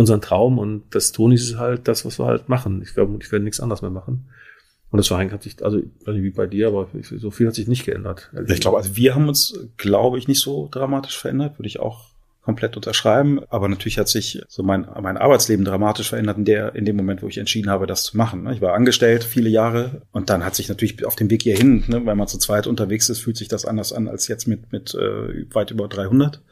unseren 0.00 0.20
Traum 0.20 0.58
und 0.58 0.82
das 0.90 1.12
Toni 1.12 1.34
ist 1.34 1.58
halt 1.58 1.88
das, 1.88 2.04
was 2.04 2.18
wir 2.18 2.26
halt 2.26 2.48
machen. 2.48 2.82
Ich 2.82 2.96
werde, 2.96 3.16
ich 3.20 3.30
werde 3.30 3.44
nichts 3.44 3.60
anderes 3.60 3.82
mehr 3.82 3.90
machen. 3.90 4.26
Und 4.90 4.98
das 4.98 5.08
Verein 5.08 5.32
hat 5.32 5.42
sich, 5.42 5.64
also 5.64 5.80
wie 6.06 6.30
bei 6.30 6.46
dir, 6.46 6.68
aber 6.68 6.88
so 7.00 7.30
viel 7.30 7.46
hat 7.46 7.54
sich 7.54 7.66
nicht 7.66 7.86
geändert. 7.86 8.30
Ich 8.48 8.60
glaube, 8.60 8.76
also 8.76 8.94
wir 8.94 9.14
haben 9.14 9.26
uns, 9.26 9.58
glaube 9.78 10.18
ich, 10.18 10.28
nicht 10.28 10.40
so 10.40 10.68
dramatisch 10.70 11.18
verändert, 11.18 11.58
würde 11.58 11.66
ich 11.66 11.80
auch 11.80 12.12
komplett 12.42 12.76
unterschreiben. 12.76 13.40
Aber 13.48 13.68
natürlich 13.68 13.98
hat 13.98 14.08
sich 14.08 14.42
so 14.48 14.62
mein, 14.62 14.86
mein 15.00 15.16
Arbeitsleben 15.16 15.64
dramatisch 15.64 16.10
verändert 16.10 16.36
in 16.36 16.44
der, 16.44 16.74
in 16.74 16.84
dem 16.84 16.96
Moment, 16.96 17.22
wo 17.22 17.28
ich 17.28 17.38
entschieden 17.38 17.70
habe, 17.70 17.86
das 17.86 18.02
zu 18.02 18.16
machen. 18.16 18.46
Ich 18.52 18.60
war 18.60 18.74
angestellt 18.74 19.24
viele 19.24 19.48
Jahre 19.48 20.02
und 20.12 20.28
dann 20.28 20.44
hat 20.44 20.56
sich 20.56 20.68
natürlich 20.68 21.06
auf 21.06 21.16
dem 21.16 21.30
Weg 21.30 21.42
hierhin, 21.42 21.84
ne, 21.86 22.04
wenn 22.04 22.18
man 22.18 22.28
zu 22.28 22.38
zweit 22.38 22.66
unterwegs 22.66 23.08
ist, 23.08 23.20
fühlt 23.20 23.36
sich 23.36 23.48
das 23.48 23.64
anders 23.64 23.92
an 23.92 24.08
als 24.08 24.28
jetzt 24.28 24.46
mit, 24.46 24.72
mit 24.72 24.94
äh, 24.94 25.46
weit 25.54 25.70
über 25.70 25.88
300 25.88 26.42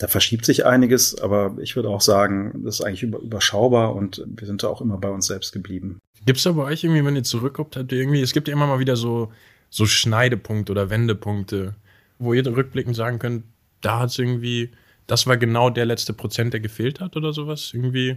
da 0.00 0.08
verschiebt 0.08 0.46
sich 0.46 0.64
einiges, 0.64 1.20
aber 1.20 1.56
ich 1.60 1.76
würde 1.76 1.90
auch 1.90 2.00
sagen, 2.00 2.62
das 2.64 2.76
ist 2.76 2.80
eigentlich 2.80 3.02
überschaubar 3.02 3.94
und 3.94 4.24
wir 4.26 4.46
sind 4.46 4.62
da 4.62 4.68
auch 4.68 4.80
immer 4.80 4.96
bei 4.96 5.10
uns 5.10 5.26
selbst 5.26 5.52
geblieben. 5.52 5.98
Gibt 6.24 6.38
es 6.38 6.44
da 6.44 6.52
bei 6.52 6.62
euch 6.64 6.82
irgendwie, 6.82 7.04
wenn 7.04 7.16
ihr 7.16 7.22
zurückkommt, 7.22 7.76
habt 7.76 7.92
ihr 7.92 7.98
irgendwie, 7.98 8.22
es 8.22 8.32
gibt 8.32 8.48
ja 8.48 8.54
immer 8.54 8.66
mal 8.66 8.78
wieder 8.78 8.96
so, 8.96 9.30
so 9.68 9.84
Schneidepunkte 9.84 10.72
oder 10.72 10.88
Wendepunkte, 10.88 11.74
wo 12.18 12.32
ihr 12.32 12.46
rückblickend 12.46 12.96
sagen 12.96 13.18
könnt, 13.18 13.44
da 13.82 14.00
hat 14.00 14.08
es 14.08 14.18
irgendwie, 14.18 14.70
das 15.06 15.26
war 15.26 15.36
genau 15.36 15.68
der 15.68 15.84
letzte 15.84 16.14
Prozent, 16.14 16.54
der 16.54 16.60
gefehlt 16.60 16.98
hat 17.00 17.14
oder 17.14 17.34
sowas? 17.34 17.72
Irgendwie. 17.74 18.16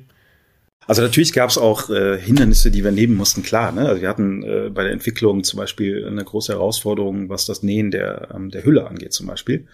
Also 0.88 1.02
natürlich 1.02 1.34
gab 1.34 1.50
es 1.50 1.58
auch 1.58 1.90
äh, 1.90 2.18
Hindernisse, 2.20 2.72
die 2.72 2.84
wir 2.84 2.92
nehmen 2.92 3.16
mussten, 3.16 3.44
klar. 3.44 3.72
Ne? 3.72 3.88
Also 3.88 4.02
wir 4.02 4.10
hatten 4.10 4.44
äh, 4.44 4.70
bei 4.70 4.84
der 4.84 4.92
Entwicklung 4.92 5.44
zum 5.44 5.58
Beispiel 5.58 6.06
eine 6.06 6.24
große 6.24 6.52
Herausforderung, 6.52 7.30
was 7.30 7.46
das 7.46 7.64
Nähen 7.64 7.92
der, 7.92 8.30
ähm, 8.34 8.50
der 8.50 8.66
Hülle 8.66 8.88
angeht 8.88 9.14
zum 9.14 9.28
Beispiel. 9.28 9.68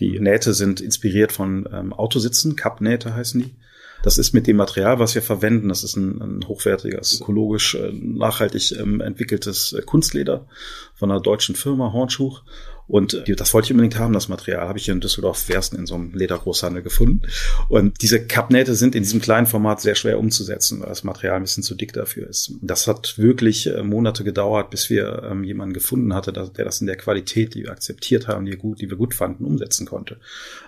Die 0.00 0.18
Nähte 0.20 0.54
sind 0.54 0.80
inspiriert 0.80 1.32
von 1.32 1.68
ähm, 1.72 1.92
Autositzen, 1.92 2.56
Cup-Nähte 2.56 3.14
heißen 3.14 3.40
die. 3.40 3.54
Das 4.02 4.16
ist 4.16 4.32
mit 4.32 4.46
dem 4.46 4.56
Material, 4.56 4.98
was 4.98 5.14
wir 5.14 5.22
verwenden, 5.22 5.68
das 5.68 5.84
ist 5.84 5.96
ein, 5.96 6.20
ein 6.22 6.48
hochwertiges, 6.48 7.20
ökologisch 7.20 7.74
äh, 7.74 7.92
nachhaltig 7.92 8.72
ähm, 8.78 9.00
entwickeltes 9.00 9.72
äh, 9.74 9.82
Kunstleder 9.82 10.46
von 10.94 11.10
einer 11.10 11.20
deutschen 11.20 11.54
Firma, 11.54 11.92
Hornschuch. 11.92 12.42
Und 12.90 13.14
äh, 13.14 13.36
das 13.36 13.54
wollte 13.54 13.66
ich 13.66 13.72
unbedingt 13.72 13.98
haben, 13.98 14.12
das 14.12 14.28
Material. 14.28 14.68
Habe 14.68 14.78
ich 14.78 14.84
hier 14.84 14.94
in 14.94 15.00
Düsseldorf-Versen 15.00 15.78
in 15.78 15.86
so 15.86 15.94
einem 15.94 16.12
Ledergroßhandel 16.12 16.82
gefunden. 16.82 17.22
Und 17.68 18.02
diese 18.02 18.26
Kappnähte 18.26 18.74
sind 18.74 18.94
in 18.94 19.04
diesem 19.04 19.20
kleinen 19.20 19.46
Format 19.46 19.80
sehr 19.80 19.94
schwer 19.94 20.18
umzusetzen, 20.18 20.80
weil 20.80 20.88
das 20.88 21.04
Material 21.04 21.36
ein 21.36 21.42
bisschen 21.42 21.62
zu 21.62 21.76
dick 21.76 21.92
dafür 21.92 22.28
ist. 22.28 22.52
Das 22.60 22.88
hat 22.88 23.16
wirklich 23.16 23.68
äh, 23.68 23.82
Monate 23.82 24.24
gedauert, 24.24 24.70
bis 24.70 24.90
wir 24.90 25.22
ähm, 25.30 25.44
jemanden 25.44 25.72
gefunden 25.72 26.14
hatte, 26.14 26.32
der 26.32 26.64
das 26.64 26.80
in 26.80 26.88
der 26.88 26.96
Qualität, 26.96 27.54
die 27.54 27.62
wir 27.62 27.70
akzeptiert 27.70 28.26
haben, 28.26 28.44
die, 28.44 28.56
gut, 28.56 28.80
die 28.80 28.90
wir 28.90 28.96
gut 28.96 29.14
fanden, 29.14 29.44
umsetzen 29.44 29.86
konnte. 29.86 30.18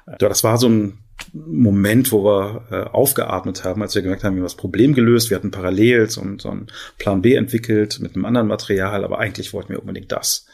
Äh, 0.07 0.17
das 0.19 0.45
war 0.45 0.59
so 0.59 0.69
ein 0.69 0.99
Moment, 1.33 2.13
wo 2.13 2.25
wir 2.25 2.67
äh, 2.71 2.83
aufgeatmet 2.91 3.65
haben, 3.65 3.83
als 3.83 3.95
wir 3.95 4.03
gemerkt 4.03 4.25
haben, 4.25 4.35
wir 4.35 4.41
haben 4.41 4.47
das 4.47 4.57
Problem 4.57 4.95
gelöst. 4.95 5.31
Wir 5.31 5.37
hatten 5.37 5.51
parallel 5.51 6.09
so, 6.11 6.25
so 6.39 6.51
einen 6.51 6.69
Plan 6.99 7.23
B 7.23 7.35
entwickelt 7.35 7.99
mit 8.01 8.15
einem 8.15 8.25
anderen 8.25 8.49
Material, 8.49 9.05
aber 9.05 9.19
eigentlich 9.19 9.53
wollten 9.53 9.71
wir 9.71 9.81
unbedingt 9.81 10.11
das. 10.11 10.47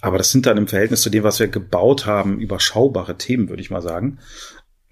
Aber 0.00 0.18
das 0.18 0.30
sind 0.30 0.46
dann 0.46 0.56
im 0.56 0.68
Verhältnis 0.68 1.02
zu 1.02 1.10
dem, 1.10 1.24
was 1.24 1.40
wir 1.40 1.48
gebaut 1.48 2.06
haben, 2.06 2.40
überschaubare 2.40 3.16
Themen, 3.16 3.48
würde 3.48 3.62
ich 3.62 3.70
mal 3.70 3.82
sagen. 3.82 4.18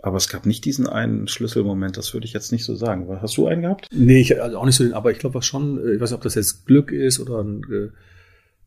Aber 0.01 0.17
es 0.17 0.29
gab 0.29 0.47
nicht 0.47 0.65
diesen 0.65 0.87
einen 0.87 1.27
Schlüsselmoment, 1.27 1.97
das 1.97 2.15
würde 2.15 2.25
ich 2.25 2.33
jetzt 2.33 2.53
nicht 2.53 2.65
so 2.65 2.77
sagen. 2.77 3.09
Hast 3.21 3.37
du 3.37 3.47
einen 3.47 3.63
gehabt? 3.63 3.89
Nee, 3.93 4.21
ich, 4.21 4.41
also 4.41 4.59
auch 4.59 4.65
nicht 4.65 4.77
so 4.77 4.85
den, 4.85 4.93
aber 4.93 5.11
ich 5.11 5.19
glaube 5.19 5.35
was 5.35 5.47
schon, 5.47 5.79
äh, 5.79 5.95
ich 5.95 6.01
weiß 6.01 6.11
nicht, 6.11 6.17
ob 6.17 6.23
das 6.23 6.37
jetzt 6.37 6.67
Glück 6.67 6.93
ist 6.93 7.19
oder 7.19 7.43
ein 7.43 7.63
äh, 7.65 7.89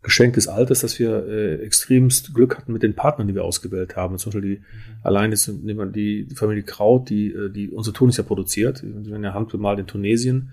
Geschenk 0.01 0.34
des 0.34 0.48
Alters, 0.48 0.81
dass 0.81 1.00
wir 1.00 1.27
äh, 1.27 1.55
extremst 1.63 2.34
Glück 2.34 2.58
hatten 2.58 2.74
mit 2.74 2.84
den 2.84 2.96
Partnern, 2.96 3.27
die 3.27 3.36
wir 3.36 3.46
ausgewählt 3.46 3.96
haben. 3.96 4.17
Zum 4.17 4.31
Beispiel 4.31 4.55
die, 4.55 4.60
mhm. 4.60 4.65
allein 5.03 5.29
nehmen 5.29 5.79
wir 5.79 5.86
die, 5.86 6.25
die 6.25 6.36
Familie 6.36 6.63
Kraut, 6.63 7.10
die, 7.10 7.31
äh, 7.31 7.50
die 7.50 7.70
unsere 7.70 7.93
Tunis 7.93 8.17
ja 8.17 8.24
produziert, 8.24 8.81
die 8.81 9.10
werden 9.10 9.24
ja 9.24 9.34
handbemalt 9.34 9.79
in 9.79 9.88
Tunesien 9.88 10.51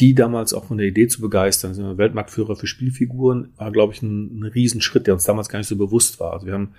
die 0.00 0.14
damals 0.14 0.54
auch 0.54 0.64
von 0.64 0.78
der 0.78 0.86
Idee 0.86 1.06
zu 1.06 1.20
begeistern, 1.20 1.74
sind 1.74 1.84
wir 1.84 1.98
Weltmarktführer 1.98 2.56
für 2.56 2.66
Spielfiguren, 2.66 3.52
war, 3.56 3.70
glaube 3.70 3.92
ich, 3.92 4.02
ein, 4.02 4.40
ein 4.40 4.42
Riesenschritt, 4.44 5.06
der 5.06 5.14
uns 5.14 5.24
damals 5.24 5.48
gar 5.48 5.58
nicht 5.58 5.68
so 5.68 5.76
bewusst 5.76 6.18
war. 6.18 6.32
Also 6.32 6.46
wir 6.46 6.54
haben, 6.54 6.74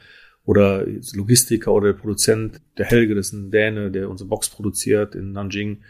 oder 0.45 0.85
Logistiker 1.13 1.71
oder 1.71 1.93
der 1.93 1.99
Produzent, 1.99 2.59
der 2.77 2.85
Helge, 2.85 3.15
das 3.15 3.27
ist 3.27 3.33
ein 3.33 3.51
Däne, 3.51 3.91
der 3.91 4.09
unsere 4.09 4.29
Box 4.29 4.49
produziert 4.49 5.15
in 5.15 5.31
Nanjing, 5.31 5.81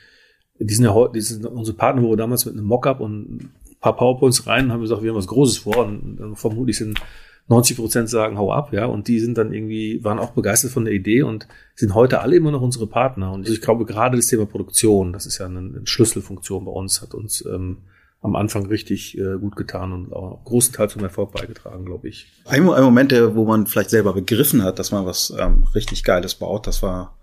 die 0.60 0.74
sind 0.74 0.86
ja 0.86 0.94
heute, 0.94 1.13
die 1.13 1.22
sind 1.22 1.46
unsere 1.46 1.77
Partner, 1.77 2.03
wo 2.03 2.12
wir 2.12 2.18
damals 2.18 2.46
mit 2.46 2.56
einem 2.56 2.65
Mockup 2.65 3.00
und 3.00 3.36
ein 3.36 3.51
paar 3.80 3.96
PowerPoints 3.96 4.46
rein, 4.46 4.72
haben 4.72 4.82
gesagt, 4.82 5.01
wir 5.01 5.10
haben 5.10 5.18
was 5.18 5.27
Großes 5.27 5.60
vor 5.60 5.86
und 5.86 6.18
dann 6.18 6.36
vermutlich 6.36 6.77
sind 6.77 7.00
90 7.47 7.77
Prozent 7.77 8.09
sagen, 8.09 8.38
hau 8.38 8.53
ab, 8.53 8.71
ja, 8.71 8.85
und 8.85 9.07
die 9.07 9.19
sind 9.19 9.38
dann 9.38 9.53
irgendwie, 9.53 10.03
waren 10.03 10.19
auch 10.19 10.31
begeistert 10.31 10.71
von 10.71 10.85
der 10.85 10.93
Idee 10.93 11.23
und 11.23 11.47
sind 11.75 11.93
heute 11.93 12.21
alle 12.21 12.35
immer 12.35 12.51
noch 12.51 12.62
unsere 12.62 12.88
Partner. 12.88 13.31
Und 13.33 13.50
ich 13.50 13.62
glaube, 13.62 13.85
gerade 13.85 14.15
das 14.15 14.27
Thema 14.27 14.45
Produktion, 14.45 15.12
das 15.12 15.25
ist 15.25 15.39
ja 15.39 15.45
eine, 15.45 15.59
eine 15.59 15.81
Schlüsselfunktion 15.83 16.65
bei 16.65 16.71
uns, 16.71 17.01
hat 17.01 17.13
uns 17.13 17.45
ähm, 17.45 17.79
am 18.21 18.38
Anfang 18.38 18.65
richtig 18.67 19.17
äh, 19.17 19.38
gut 19.38 19.57
getan 19.57 19.91
und 19.91 20.13
auch 20.13 20.43
großen 20.45 20.73
Teil 20.73 20.89
zum 20.89 21.03
Erfolg 21.03 21.33
beigetragen, 21.33 21.85
glaube 21.85 22.07
ich. 22.07 22.27
Ein, 22.45 22.69
ein 22.69 22.83
Moment, 22.83 23.12
der, 23.12 23.35
wo 23.35 23.43
man 23.43 23.67
vielleicht 23.67 23.89
selber 23.89 24.13
begriffen 24.13 24.63
hat, 24.63 24.79
dass 24.79 24.91
man 24.91 25.05
was 25.05 25.33
ähm, 25.38 25.65
richtig 25.75 26.05
Geiles 26.05 26.35
baut, 26.35 26.65
das 26.65 26.81
war 26.81 27.17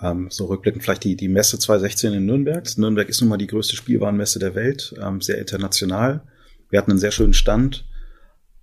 ähm, 0.00 0.28
so 0.30 0.46
rückblickend 0.46 0.84
vielleicht 0.84 1.02
die, 1.02 1.16
die 1.16 1.28
Messe 1.28 1.58
2016 1.58 2.12
in 2.12 2.26
Nürnberg. 2.26 2.64
Nürnberg 2.78 3.08
ist 3.08 3.20
nun 3.20 3.30
mal 3.30 3.36
die 3.36 3.48
größte 3.48 3.74
Spielwarenmesse 3.74 4.38
der 4.38 4.54
Welt, 4.54 4.94
ähm, 5.02 5.20
sehr 5.20 5.38
international. 5.38 6.22
Wir 6.70 6.78
hatten 6.78 6.92
einen 6.92 7.00
sehr 7.00 7.10
schönen 7.10 7.34
Stand 7.34 7.84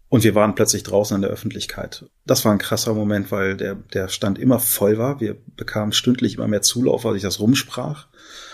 und 0.09 0.23
wir 0.23 0.35
waren 0.35 0.55
plötzlich 0.55 0.83
draußen 0.83 1.15
in 1.15 1.21
der 1.21 1.31
Öffentlichkeit. 1.31 2.05
Das 2.25 2.43
war 2.43 2.51
ein 2.51 2.57
krasser 2.57 2.93
Moment, 2.95 3.31
weil 3.31 3.55
der, 3.55 3.75
der 3.75 4.07
Stand 4.07 4.39
immer 4.39 4.59
voll 4.59 4.97
war. 4.97 5.19
Wir 5.19 5.37
bekamen 5.55 5.93
stündlich 5.93 6.35
immer 6.35 6.47
mehr 6.47 6.63
Zulauf, 6.63 7.05
als 7.05 7.17
ich 7.17 7.21
das 7.21 7.39
rumsprach. 7.39 8.07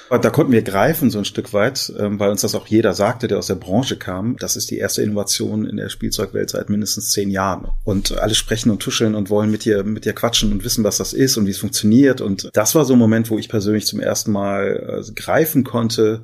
Da 0.10 0.30
konnten 0.30 0.52
wir 0.52 0.62
greifen 0.62 1.10
so 1.10 1.18
ein 1.18 1.26
Stück 1.26 1.52
weit, 1.52 1.92
ähm, 1.98 2.20
weil 2.20 2.30
uns 2.30 2.42
das 2.42 2.54
auch 2.54 2.68
jeder 2.68 2.94
sagte, 2.94 3.28
der 3.28 3.40
aus 3.40 3.48
der 3.48 3.56
Branche 3.56 3.98
kam. 3.98 4.36
Das 4.38 4.56
ist 4.56 4.70
die 4.70 4.78
erste 4.78 5.02
Innovation 5.02 5.66
in 5.66 5.78
der 5.78 5.90
Spielzeugwelt 5.90 6.52
seit 6.52 6.70
mindestens 6.70 7.10
zehn 7.12 7.32
Jahren. 7.32 7.70
Und 7.84 8.18
alle 8.20 8.36
sprechen 8.36 8.70
und 8.70 8.82
tuscheln 8.82 9.16
und 9.16 9.32
wollen 9.32 9.50
mit 9.50 9.66
dir, 9.66 9.84
mit 9.84 10.06
dir 10.06 10.14
quatschen 10.14 10.52
und 10.52 10.64
wissen, 10.64 10.84
was 10.84 10.98
das 10.98 11.14
ist 11.14 11.38
und 11.38 11.48
wie 11.48 11.52
es 11.52 11.58
funktioniert. 11.58 12.22
Und 12.22 12.50
das 12.54 12.76
war 12.76 12.86
so 12.86 12.94
ein 12.94 13.00
Moment, 13.00 13.32
wo 13.32 13.40
ich 13.40 13.50
persönlich 13.50 13.88
zum 13.88 14.00
ersten 14.00 14.32
Mal 14.32 15.04
äh, 15.08 15.12
greifen 15.14 15.64
konnte, 15.64 16.24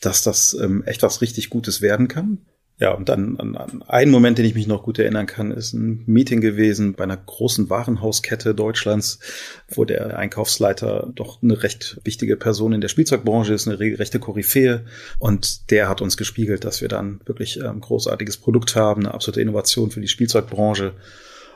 dass 0.00 0.22
das 0.22 0.54
ähm, 0.60 0.82
echt 0.84 1.02
was 1.02 1.20
richtig 1.20 1.50
Gutes 1.50 1.82
werden 1.82 2.08
kann. 2.08 2.38
Ja, 2.80 2.92
und 2.92 3.08
dann 3.08 3.38
an, 3.38 3.56
an 3.56 3.82
einen 3.82 4.10
Moment, 4.10 4.36
den 4.38 4.44
ich 4.44 4.56
mich 4.56 4.66
noch 4.66 4.82
gut 4.82 4.98
erinnern 4.98 5.26
kann, 5.26 5.52
ist 5.52 5.74
ein 5.74 6.02
Meeting 6.06 6.40
gewesen 6.40 6.94
bei 6.94 7.04
einer 7.04 7.16
großen 7.16 7.70
Warenhauskette 7.70 8.52
Deutschlands, 8.52 9.20
wo 9.68 9.84
der 9.84 10.18
Einkaufsleiter 10.18 11.08
doch 11.14 11.40
eine 11.40 11.62
recht 11.62 12.00
wichtige 12.02 12.36
Person 12.36 12.72
in 12.72 12.80
der 12.80 12.88
Spielzeugbranche 12.88 13.54
ist, 13.54 13.68
eine 13.68 13.78
rechte 13.78 14.18
Koryphäe. 14.18 14.84
Und 15.20 15.70
der 15.70 15.88
hat 15.88 16.02
uns 16.02 16.16
gespiegelt, 16.16 16.64
dass 16.64 16.80
wir 16.80 16.88
dann 16.88 17.20
wirklich 17.26 17.60
ähm, 17.60 17.80
großartiges 17.80 18.38
Produkt 18.38 18.74
haben, 18.74 19.02
eine 19.02 19.14
absolute 19.14 19.40
Innovation 19.40 19.92
für 19.92 20.00
die 20.00 20.08
Spielzeugbranche. 20.08 20.94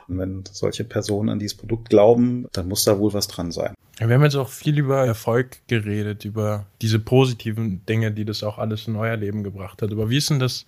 Und 0.07 0.19
wenn 0.19 0.43
solche 0.49 0.85
Personen 0.85 1.29
an 1.29 1.39
dieses 1.39 1.57
Produkt 1.57 1.89
glauben, 1.89 2.47
dann 2.53 2.69
muss 2.69 2.85
da 2.85 2.97
wohl 2.97 3.13
was 3.13 3.27
dran 3.27 3.51
sein. 3.51 3.75
Wir 3.97 4.15
haben 4.15 4.23
jetzt 4.23 4.37
auch 4.37 4.47
viel 4.47 4.79
über 4.79 5.05
Erfolg 5.05 5.57
geredet, 5.67 6.23
über 6.23 6.65
diese 6.81 6.99
positiven 6.99 7.85
Dinge, 7.85 8.13
die 8.13 8.23
das 8.23 8.41
auch 8.43 8.57
alles 8.57 8.87
in 8.87 8.95
euer 8.95 9.17
Leben 9.17 9.43
gebracht 9.43 9.81
hat. 9.81 9.91
Aber 9.91 10.09
wie 10.09 10.17
ist 10.17 10.29
denn 10.29 10.39
das 10.39 10.65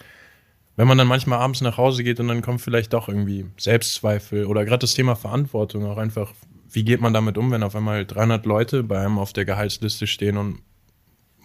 wenn 0.81 0.87
man 0.87 0.97
dann 0.97 1.07
manchmal 1.07 1.37
abends 1.37 1.61
nach 1.61 1.77
Hause 1.77 2.03
geht 2.03 2.19
und 2.19 2.27
dann 2.27 2.41
kommt 2.41 2.59
vielleicht 2.59 2.93
doch 2.93 3.07
irgendwie 3.07 3.45
Selbstzweifel 3.55 4.47
oder 4.47 4.65
gerade 4.65 4.79
das 4.79 4.95
Thema 4.95 5.15
Verantwortung 5.15 5.85
auch 5.85 5.97
einfach, 5.97 6.33
wie 6.71 6.83
geht 6.83 7.01
man 7.01 7.13
damit 7.13 7.37
um, 7.37 7.51
wenn 7.51 7.61
auf 7.61 7.75
einmal 7.75 8.03
300 8.03 8.47
Leute 8.47 8.81
bei 8.81 8.97
einem 8.97 9.19
auf 9.19 9.31
der 9.31 9.45
Gehaltsliste 9.45 10.07
stehen 10.07 10.37
und 10.37 10.57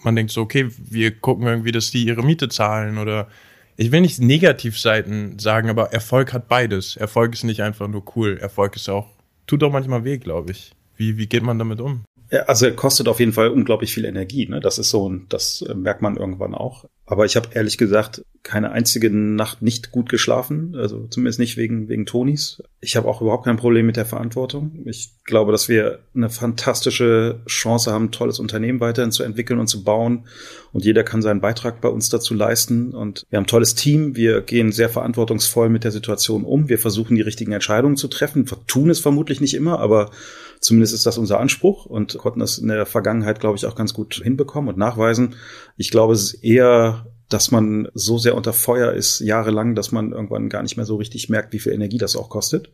man 0.02 0.16
denkt 0.16 0.32
so, 0.32 0.40
okay, 0.40 0.70
wir 0.78 1.10
gucken 1.10 1.46
irgendwie, 1.46 1.70
dass 1.70 1.90
die 1.90 2.06
ihre 2.06 2.22
Miete 2.22 2.48
zahlen 2.48 2.96
oder 2.96 3.28
ich 3.76 3.92
will 3.92 4.00
nicht 4.00 4.20
Negativseiten 4.20 5.38
sagen, 5.38 5.68
aber 5.68 5.92
Erfolg 5.92 6.32
hat 6.32 6.48
beides. 6.48 6.96
Erfolg 6.96 7.34
ist 7.34 7.44
nicht 7.44 7.60
einfach 7.60 7.88
nur 7.88 8.04
cool. 8.16 8.38
Erfolg 8.40 8.74
ist 8.76 8.88
auch, 8.88 9.08
tut 9.46 9.62
auch 9.62 9.70
manchmal 9.70 10.02
weh, 10.04 10.16
glaube 10.16 10.52
ich. 10.52 10.72
Wie, 10.96 11.18
wie 11.18 11.26
geht 11.26 11.42
man 11.42 11.58
damit 11.58 11.82
um? 11.82 12.04
Ja, 12.30 12.44
also 12.44 12.70
kostet 12.72 13.06
auf 13.06 13.20
jeden 13.20 13.34
Fall 13.34 13.50
unglaublich 13.50 13.92
viel 13.92 14.06
Energie. 14.06 14.48
Ne? 14.48 14.60
Das 14.60 14.78
ist 14.78 14.88
so, 14.88 15.14
das 15.28 15.60
äh, 15.60 15.74
merkt 15.74 16.00
man 16.00 16.16
irgendwann 16.16 16.54
auch. 16.54 16.86
Aber 17.04 17.26
ich 17.26 17.36
habe 17.36 17.50
ehrlich 17.52 17.78
gesagt 17.78 18.22
keine 18.46 18.70
einzige 18.70 19.10
Nacht 19.10 19.60
nicht 19.60 19.90
gut 19.90 20.08
geschlafen, 20.08 20.76
also 20.76 21.08
zumindest 21.08 21.40
nicht 21.40 21.56
wegen 21.56 21.88
wegen 21.88 22.06
Tonis. 22.06 22.62
Ich 22.80 22.96
habe 22.96 23.08
auch 23.08 23.20
überhaupt 23.20 23.44
kein 23.44 23.56
Problem 23.56 23.86
mit 23.86 23.96
der 23.96 24.06
Verantwortung. 24.06 24.84
Ich 24.84 25.10
glaube, 25.24 25.50
dass 25.50 25.68
wir 25.68 25.98
eine 26.14 26.30
fantastische 26.30 27.40
Chance 27.48 27.92
haben, 27.92 28.04
ein 28.04 28.12
tolles 28.12 28.38
Unternehmen 28.38 28.78
weiterhin 28.78 29.10
zu 29.10 29.24
entwickeln 29.24 29.58
und 29.58 29.66
zu 29.66 29.82
bauen. 29.82 30.28
Und 30.72 30.84
jeder 30.84 31.02
kann 31.02 31.22
seinen 31.22 31.40
Beitrag 31.40 31.80
bei 31.80 31.88
uns 31.88 32.08
dazu 32.08 32.34
leisten. 32.34 32.94
Und 32.94 33.24
wir 33.30 33.38
haben 33.38 33.44
ein 33.44 33.48
tolles 33.48 33.74
Team. 33.74 34.14
Wir 34.14 34.42
gehen 34.42 34.70
sehr 34.70 34.90
verantwortungsvoll 34.90 35.68
mit 35.68 35.82
der 35.82 35.90
Situation 35.90 36.44
um. 36.44 36.68
Wir 36.68 36.78
versuchen 36.78 37.16
die 37.16 37.22
richtigen 37.22 37.50
Entscheidungen 37.50 37.96
zu 37.96 38.06
treffen. 38.06 38.48
Wir 38.48 38.58
tun 38.68 38.90
es 38.90 39.00
vermutlich 39.00 39.40
nicht 39.40 39.54
immer, 39.54 39.80
aber 39.80 40.12
Zumindest 40.58 40.94
ist 40.94 41.04
das 41.04 41.18
unser 41.18 41.38
Anspruch 41.38 41.84
und 41.84 42.16
konnten 42.16 42.40
das 42.40 42.56
in 42.56 42.68
der 42.68 42.86
Vergangenheit, 42.86 43.40
glaube 43.40 43.56
ich, 43.56 43.66
auch 43.66 43.74
ganz 43.74 43.92
gut 43.92 44.14
hinbekommen 44.14 44.70
und 44.70 44.78
nachweisen. 44.78 45.34
Ich 45.76 45.90
glaube, 45.90 46.14
es 46.14 46.32
ist 46.32 46.44
eher 46.44 47.06
dass 47.28 47.50
man 47.50 47.88
so 47.94 48.18
sehr 48.18 48.34
unter 48.34 48.52
Feuer 48.52 48.92
ist, 48.92 49.20
jahrelang, 49.20 49.74
dass 49.74 49.92
man 49.92 50.12
irgendwann 50.12 50.48
gar 50.48 50.62
nicht 50.62 50.76
mehr 50.76 50.86
so 50.86 50.96
richtig 50.96 51.28
merkt, 51.28 51.52
wie 51.52 51.58
viel 51.58 51.72
Energie 51.72 51.98
das 51.98 52.16
auch 52.16 52.28
kostet. 52.28 52.70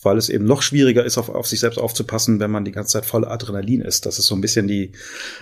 Weil 0.00 0.16
es 0.16 0.28
eben 0.28 0.44
noch 0.44 0.62
schwieriger 0.62 1.04
ist, 1.04 1.18
auf, 1.18 1.28
auf 1.28 1.48
sich 1.48 1.58
selbst 1.58 1.78
aufzupassen, 1.78 2.38
wenn 2.38 2.52
man 2.52 2.64
die 2.64 2.70
ganze 2.70 2.92
Zeit 2.92 3.06
voll 3.06 3.24
Adrenalin 3.24 3.80
ist. 3.80 4.06
Das 4.06 4.20
ist 4.20 4.26
so 4.26 4.36
ein 4.36 4.40
bisschen 4.40 4.68
die 4.68 4.92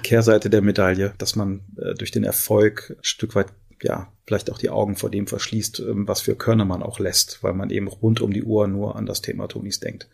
Kehrseite 0.03 0.49
der 0.49 0.63
Medaille, 0.63 1.13
dass 1.19 1.37
man 1.37 1.61
äh, 1.77 1.95
durch 1.95 2.11
den 2.11 2.25
Erfolg 2.25 2.95
ein 2.97 3.05
Stück 3.05 3.35
weit 3.35 3.49
ja, 3.83 4.11
vielleicht 4.27 4.51
auch 4.51 4.59
die 4.59 4.71
Augen 4.71 4.97
vor 4.97 5.11
dem 5.11 5.27
verschließt, 5.27 5.81
ähm, 5.81 6.09
was 6.09 6.23
für 6.23 6.35
Körner 6.35 6.65
man 6.65 6.83
auch 6.83 6.99
lässt, 6.99 7.43
weil 7.43 7.53
man 7.53 7.71
eben 7.71 7.89
rund 7.89 8.21
um 8.21 8.33
die 8.33 8.43
Uhr 8.45 8.67
nur 8.67 8.97
an 8.97 9.07
das 9.07 9.23
Thema 9.23 9.47
Tonis 9.49 9.81
denkt. 9.81 10.09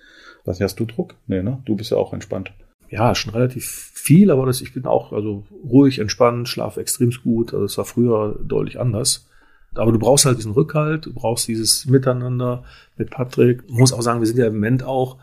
Was 0.44 0.60
hast 0.60 0.80
du 0.80 0.84
Druck? 0.84 1.14
Nee, 1.26 1.42
ne? 1.42 1.62
Du 1.64 1.76
bist 1.76 1.90
ja 1.90 1.96
auch 1.96 2.12
entspannt. 2.12 2.52
Ja, 2.92 3.14
schon 3.14 3.32
relativ 3.32 3.90
viel, 3.94 4.30
aber 4.30 4.44
das, 4.44 4.60
ich 4.60 4.74
bin 4.74 4.84
auch 4.84 5.12
also 5.12 5.46
ruhig, 5.64 5.98
entspannt, 5.98 6.46
schlafe 6.46 6.78
extrem 6.78 7.10
gut. 7.10 7.54
Also 7.54 7.64
es 7.64 7.78
war 7.78 7.86
früher 7.86 8.38
deutlich 8.44 8.78
anders. 8.78 9.26
Aber 9.74 9.92
du 9.92 9.98
brauchst 9.98 10.26
halt 10.26 10.36
diesen 10.36 10.52
Rückhalt, 10.52 11.06
du 11.06 11.14
brauchst 11.14 11.48
dieses 11.48 11.86
Miteinander 11.86 12.64
mit 12.98 13.08
Patrick. 13.08 13.62
Ich 13.66 13.72
muss 13.72 13.94
auch 13.94 14.02
sagen, 14.02 14.20
wir 14.20 14.26
sind 14.26 14.36
ja 14.36 14.46
im 14.46 14.52
Moment 14.52 14.82
auch 14.82 15.16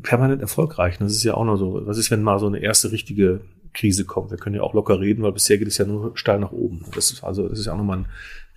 permanent 0.00 0.40
erfolgreich. 0.40 0.98
Das 0.98 1.10
ist 1.10 1.24
ja 1.24 1.34
auch 1.34 1.44
noch 1.44 1.56
so. 1.56 1.84
Was 1.84 1.98
ist, 1.98 2.12
wenn 2.12 2.22
mal 2.22 2.38
so 2.38 2.46
eine 2.46 2.60
erste 2.60 2.92
richtige 2.92 3.40
Krise 3.74 4.04
kommt? 4.04 4.30
Wir 4.30 4.38
können 4.38 4.54
ja 4.54 4.62
auch 4.62 4.74
locker 4.74 5.00
reden, 5.00 5.24
weil 5.24 5.32
bisher 5.32 5.58
geht 5.58 5.66
es 5.66 5.78
ja 5.78 5.86
nur 5.86 6.16
steil 6.16 6.38
nach 6.38 6.52
oben. 6.52 6.84
Das 6.94 7.10
ist 7.10 7.24
also, 7.24 7.48
das 7.48 7.58
ist 7.58 7.66
ja 7.66 7.72
auch 7.72 7.78
nochmal 7.78 7.98
ein 7.98 8.06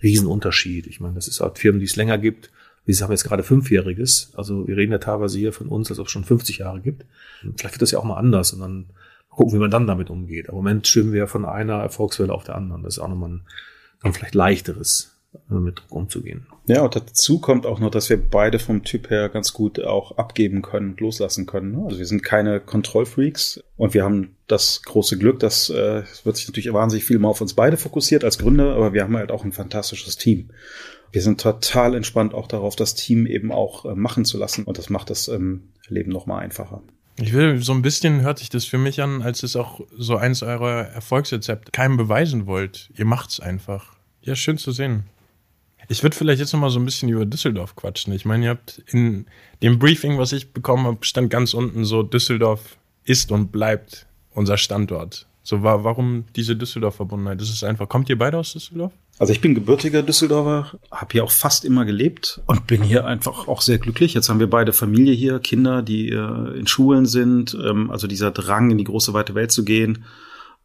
Riesenunterschied. 0.00 0.86
Ich 0.86 1.00
meine, 1.00 1.16
das 1.16 1.26
ist 1.26 1.40
halt 1.40 1.58
Firmen, 1.58 1.80
die 1.80 1.86
es 1.86 1.96
länger 1.96 2.18
gibt 2.18 2.52
wir 2.86 2.94
haben 3.00 3.10
jetzt 3.10 3.24
gerade 3.24 3.42
Fünfjähriges, 3.42 4.32
also 4.36 4.66
wir 4.68 4.76
reden 4.76 4.92
ja 4.92 4.98
teilweise 4.98 5.38
hier 5.38 5.52
von 5.52 5.68
uns, 5.68 5.90
als 5.90 5.98
ob 5.98 6.06
es 6.06 6.12
schon 6.12 6.24
50 6.24 6.58
Jahre 6.58 6.80
gibt. 6.80 7.06
Vielleicht 7.56 7.74
wird 7.74 7.82
das 7.82 7.90
ja 7.90 7.98
auch 7.98 8.04
mal 8.04 8.16
anders 8.16 8.52
und 8.52 8.60
dann 8.60 8.86
gucken, 9.30 9.54
wie 9.54 9.58
man 9.58 9.70
dann 9.70 9.86
damit 9.86 10.10
umgeht. 10.10 10.48
Aber 10.48 10.58
im 10.58 10.64
Moment 10.64 10.86
schwimmen 10.86 11.12
wir 11.12 11.26
von 11.26 11.44
einer 11.44 11.80
Erfolgswelle 11.80 12.32
auf 12.32 12.44
der 12.44 12.54
anderen. 12.54 12.82
Das 12.82 12.94
ist 12.94 12.98
auch 13.02 13.08
nochmal 13.08 13.30
ein, 13.30 13.42
dann 14.02 14.12
vielleicht 14.12 14.34
leichteres, 14.34 15.14
mit 15.48 15.78
Druck 15.78 15.92
umzugehen. 15.92 16.46
Ja, 16.66 16.82
und 16.82 16.96
dazu 16.96 17.40
kommt 17.40 17.66
auch 17.66 17.80
noch, 17.80 17.90
dass 17.90 18.08
wir 18.08 18.16
beide 18.16 18.58
vom 18.58 18.84
Typ 18.84 19.10
her 19.10 19.28
ganz 19.28 19.52
gut 19.52 19.82
auch 19.82 20.16
abgeben 20.16 20.62
können, 20.62 20.96
loslassen 20.98 21.46
können. 21.46 21.72
Ne? 21.72 21.84
Also 21.84 21.98
wir 21.98 22.06
sind 22.06 22.22
keine 22.22 22.60
Kontrollfreaks 22.60 23.62
und 23.76 23.94
wir 23.94 24.04
haben 24.04 24.36
das 24.46 24.82
große 24.82 25.18
Glück, 25.18 25.40
dass 25.40 25.70
äh, 25.70 26.04
wird 26.22 26.36
sich 26.36 26.46
natürlich 26.46 26.72
wahnsinnig 26.72 27.04
viel 27.04 27.18
mal 27.18 27.28
auf 27.28 27.40
uns 27.40 27.54
beide 27.54 27.76
fokussiert 27.76 28.24
als 28.24 28.38
Gründer, 28.38 28.74
aber 28.74 28.92
wir 28.92 29.02
haben 29.02 29.16
halt 29.16 29.32
auch 29.32 29.44
ein 29.44 29.52
fantastisches 29.52 30.16
Team 30.16 30.50
wir 31.14 31.22
sind 31.22 31.40
total 31.40 31.94
entspannt 31.94 32.34
auch 32.34 32.48
darauf, 32.48 32.74
das 32.74 32.96
Team 32.96 33.26
eben 33.26 33.52
auch 33.52 33.84
äh, 33.84 33.94
machen 33.94 34.24
zu 34.24 34.36
lassen. 34.36 34.64
Und 34.64 34.78
das 34.78 34.90
macht 34.90 35.10
das 35.10 35.28
ähm, 35.28 35.68
Leben 35.86 36.10
noch 36.10 36.26
mal 36.26 36.38
einfacher. 36.38 36.82
Ich 37.16 37.32
will, 37.32 37.62
so 37.62 37.72
ein 37.72 37.82
bisschen 37.82 38.22
hört 38.22 38.40
sich 38.40 38.48
das 38.48 38.64
für 38.64 38.78
mich 38.78 39.00
an, 39.00 39.22
als 39.22 39.44
es 39.44 39.54
auch 39.54 39.80
so 39.96 40.16
eins 40.16 40.42
eurer 40.42 40.88
Erfolgsrezepte 40.88 41.70
keinem 41.70 41.96
beweisen 41.96 42.46
wollt. 42.46 42.90
Ihr 42.96 43.04
macht's 43.04 43.38
einfach. 43.38 43.94
Ja, 44.22 44.34
schön 44.34 44.58
zu 44.58 44.72
sehen. 44.72 45.04
Ich 45.88 46.02
würde 46.02 46.16
vielleicht 46.16 46.40
jetzt 46.40 46.52
noch 46.52 46.58
mal 46.58 46.70
so 46.70 46.80
ein 46.80 46.84
bisschen 46.84 47.08
über 47.08 47.26
Düsseldorf 47.26 47.76
quatschen. 47.76 48.12
Ich 48.12 48.24
meine, 48.24 48.46
ihr 48.46 48.50
habt 48.50 48.82
in 48.88 49.26
dem 49.62 49.78
Briefing, 49.78 50.18
was 50.18 50.32
ich 50.32 50.52
bekommen 50.52 50.84
habe, 50.84 51.04
stand 51.04 51.30
ganz 51.30 51.54
unten 51.54 51.84
so, 51.84 52.02
Düsseldorf 52.02 52.76
ist 53.04 53.30
und 53.30 53.52
bleibt 53.52 54.06
unser 54.32 54.56
Standort. 54.56 55.28
So, 55.44 55.62
war, 55.62 55.84
warum 55.84 56.24
diese 56.34 56.56
Düsseldorf-Verbundenheit? 56.56 57.40
Das 57.40 57.50
ist 57.50 57.62
einfach, 57.62 57.88
kommt 57.88 58.08
ihr 58.08 58.18
beide 58.18 58.38
aus 58.38 58.54
Düsseldorf? 58.54 58.92
Also 59.18 59.32
ich 59.32 59.40
bin 59.40 59.54
gebürtiger 59.54 60.02
Düsseldorfer, 60.02 60.72
habe 60.90 61.12
hier 61.12 61.24
auch 61.24 61.30
fast 61.30 61.64
immer 61.64 61.84
gelebt 61.84 62.40
und 62.46 62.66
bin 62.66 62.82
hier 62.82 63.06
einfach 63.06 63.46
auch 63.46 63.60
sehr 63.60 63.78
glücklich. 63.78 64.12
Jetzt 64.14 64.28
haben 64.28 64.40
wir 64.40 64.50
beide 64.50 64.72
Familie 64.72 65.14
hier, 65.14 65.38
Kinder, 65.38 65.82
die 65.82 66.08
äh, 66.08 66.58
in 66.58 66.66
Schulen 66.66 67.06
sind. 67.06 67.56
Ähm, 67.64 67.92
also 67.92 68.08
dieser 68.08 68.32
Drang, 68.32 68.72
in 68.72 68.78
die 68.78 68.84
große 68.84 69.12
weite 69.12 69.36
Welt 69.36 69.52
zu 69.52 69.64
gehen, 69.64 70.04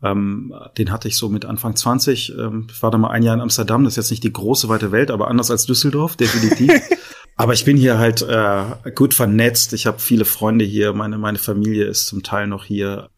ähm, 0.02 0.54
den 0.78 0.92
hatte 0.92 1.08
ich 1.08 1.16
so 1.16 1.30
mit 1.30 1.46
Anfang 1.46 1.76
20. 1.76 2.34
Ähm, 2.38 2.68
ich 2.72 2.82
war 2.82 2.90
da 2.90 2.98
mal 2.98 3.12
ein 3.12 3.22
Jahr 3.22 3.36
in 3.36 3.42
Amsterdam, 3.42 3.84
das 3.84 3.94
ist 3.94 3.98
jetzt 3.98 4.12
nicht 4.12 4.24
die 4.24 4.34
große 4.34 4.68
weite 4.68 4.92
Welt, 4.92 5.12
aber 5.12 5.28
anders 5.28 5.52
als 5.52 5.66
Düsseldorf, 5.66 6.16
definitiv. 6.16 6.72
aber 7.36 7.54
ich 7.54 7.66
bin 7.66 7.78
hier 7.78 8.00
halt 8.00 8.24
äh, 8.24 8.92
gut 8.96 9.14
vernetzt. 9.14 9.74
Ich 9.74 9.86
habe 9.86 10.00
viele 10.00 10.26
Freunde 10.26 10.66
hier, 10.66 10.94
meine, 10.94 11.18
meine 11.18 11.38
Familie 11.38 11.86
ist 11.86 12.08
zum 12.08 12.24
Teil 12.24 12.48
noch 12.48 12.66
hier. 12.66 13.10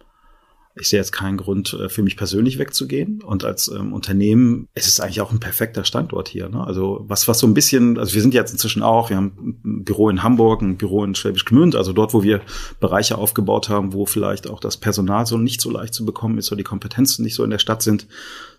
Ich 0.75 0.89
sehe 0.89 0.99
jetzt 0.99 1.11
keinen 1.11 1.37
Grund 1.37 1.73
äh, 1.73 1.89
für 1.89 2.01
mich 2.01 2.15
persönlich 2.15 2.57
wegzugehen. 2.57 3.21
Und 3.21 3.43
als 3.43 3.67
ähm, 3.67 3.93
Unternehmen 3.93 4.67
es 4.73 4.87
ist 4.87 4.93
es 4.93 4.99
eigentlich 4.99 5.21
auch 5.21 5.31
ein 5.31 5.39
perfekter 5.39 5.83
Standort 5.83 6.29
hier. 6.29 6.49
Ne? 6.49 6.65
Also 6.65 7.03
was, 7.07 7.27
was 7.27 7.39
so 7.39 7.47
ein 7.47 7.53
bisschen, 7.53 7.97
also 7.97 8.13
wir 8.13 8.21
sind 8.21 8.33
jetzt 8.33 8.51
inzwischen 8.51 8.81
auch, 8.81 9.09
wir 9.09 9.17
haben 9.17 9.59
ein 9.63 9.83
Büro 9.83 10.09
in 10.09 10.23
Hamburg, 10.23 10.61
ein 10.61 10.77
Büro 10.77 11.03
in 11.03 11.15
Schwäbisch 11.15 11.45
Gmünd, 11.45 11.75
also 11.75 11.93
dort, 11.93 12.13
wo 12.13 12.23
wir 12.23 12.41
Bereiche 12.79 13.17
aufgebaut 13.17 13.69
haben, 13.69 13.93
wo 13.93 14.05
vielleicht 14.05 14.49
auch 14.49 14.59
das 14.59 14.77
Personal 14.77 15.25
so 15.25 15.37
nicht 15.37 15.61
so 15.61 15.71
leicht 15.71 15.93
zu 15.93 16.05
bekommen 16.05 16.37
ist, 16.37 16.51
oder 16.51 16.57
die 16.57 16.63
Kompetenzen 16.63 17.23
nicht 17.23 17.35
so 17.35 17.43
in 17.43 17.49
der 17.49 17.59
Stadt 17.59 17.81
sind, 17.81 18.07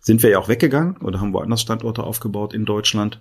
sind 0.01 0.23
wir 0.23 0.31
ja 0.31 0.39
auch 0.39 0.49
weggegangen 0.49 0.99
oder 0.99 1.21
haben 1.21 1.33
woanders 1.33 1.63
Standorte 1.63 2.03
aufgebaut 2.03 2.55
in 2.55 2.65
Deutschland. 2.65 3.21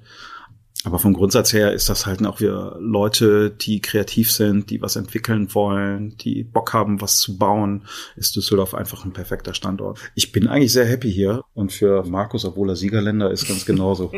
Aber 0.83 0.97
vom 0.97 1.13
Grundsatz 1.13 1.53
her 1.53 1.73
ist 1.73 1.89
das 1.89 2.05
halt 2.05 2.25
auch 2.25 2.39
wir 2.39 2.75
Leute, 2.79 3.51
die 3.51 3.81
kreativ 3.81 4.31
sind, 4.31 4.69
die 4.69 4.81
was 4.81 4.95
entwickeln 4.95 5.53
wollen, 5.53 6.17
die 6.17 6.43
Bock 6.43 6.73
haben, 6.73 7.01
was 7.01 7.19
zu 7.19 7.37
bauen, 7.37 7.83
ist 8.15 8.35
Düsseldorf 8.35 8.73
einfach 8.73 9.05
ein 9.05 9.13
perfekter 9.13 9.53
Standort. 9.53 9.99
Ich 10.15 10.31
bin 10.31 10.47
eigentlich 10.47 10.73
sehr 10.73 10.85
happy 10.85 11.11
hier 11.11 11.43
und 11.53 11.71
für 11.71 12.03
Markus, 12.03 12.45
obwohl 12.45 12.69
er 12.69 12.75
Siegerländer 12.75 13.29
ist, 13.29 13.47
ganz 13.47 13.65
genauso. 13.65 14.11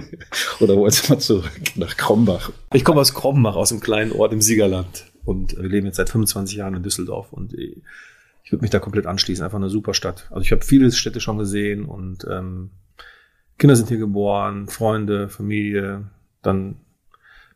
Oder 0.60 0.76
wo 0.76 0.84
jetzt 0.86 1.08
mal 1.08 1.18
zurück 1.18 1.50
nach 1.76 1.96
Krombach? 1.96 2.50
Ich 2.72 2.84
komme 2.84 3.00
aus 3.00 3.14
Krombach, 3.14 3.54
aus 3.54 3.70
einem 3.70 3.80
kleinen 3.80 4.12
Ort 4.12 4.32
im 4.32 4.40
Siegerland 4.40 5.06
und 5.24 5.56
wir 5.56 5.68
leben 5.68 5.86
jetzt 5.86 5.96
seit 5.96 6.10
25 6.10 6.56
Jahren 6.56 6.74
in 6.74 6.82
Düsseldorf 6.82 7.32
und 7.32 7.54
ich 7.54 8.52
würde 8.52 8.62
mich 8.62 8.70
da 8.70 8.80
komplett 8.80 9.06
anschließen. 9.06 9.44
Einfach 9.44 9.58
eine 9.58 9.70
super 9.70 9.94
Stadt. 9.94 10.26
Also 10.30 10.40
ich 10.40 10.50
habe 10.50 10.64
viele 10.64 10.90
Städte 10.90 11.20
schon 11.20 11.38
gesehen 11.38 11.84
und 11.84 12.26
ähm, 12.28 12.70
Kinder 13.60 13.76
sind 13.76 13.90
hier 13.90 13.98
geboren, 13.98 14.68
Freunde, 14.68 15.28
Familie, 15.28 16.06
dann 16.40 16.76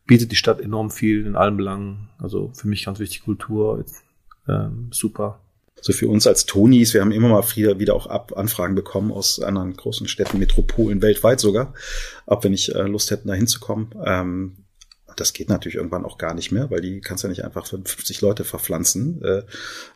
bietet 0.04 0.30
die 0.32 0.36
Stadt 0.36 0.60
enorm 0.60 0.90
viel 0.90 1.24
in 1.24 1.34
allen 1.34 1.56
Belangen. 1.56 2.10
Also 2.18 2.52
für 2.52 2.68
mich 2.68 2.84
ganz 2.84 2.98
wichtig 2.98 3.22
Kultur, 3.22 3.82
ähm, 4.46 4.90
super. 4.92 5.40
So 5.80 5.94
für 5.94 6.08
uns 6.08 6.26
als 6.26 6.44
Tonis, 6.44 6.92
wir 6.92 7.00
haben 7.00 7.10
immer 7.10 7.30
mal 7.30 7.42
wieder, 7.54 7.78
wieder 7.78 7.94
auch 7.94 8.06
Ab 8.06 8.34
Anfragen 8.36 8.74
bekommen 8.74 9.12
aus 9.12 9.40
anderen 9.40 9.74
großen 9.74 10.06
Städten, 10.06 10.38
Metropolen, 10.38 11.00
weltweit 11.00 11.40
sogar, 11.40 11.72
ob 12.26 12.42
wir 12.42 12.50
nicht 12.50 12.68
äh, 12.68 12.82
Lust 12.82 13.10
hätten, 13.10 13.28
da 13.28 13.34
hinzukommen. 13.34 13.94
Ähm, 14.04 14.56
das 15.16 15.32
geht 15.32 15.48
natürlich 15.48 15.76
irgendwann 15.76 16.04
auch 16.04 16.18
gar 16.18 16.34
nicht 16.34 16.52
mehr, 16.52 16.70
weil 16.70 16.80
die 16.80 17.00
kannst 17.00 17.24
ja 17.24 17.28
nicht 17.28 17.44
einfach 17.44 17.66
50 17.66 18.20
Leute 18.20 18.44
verpflanzen. 18.44 19.22
Äh, 19.22 19.42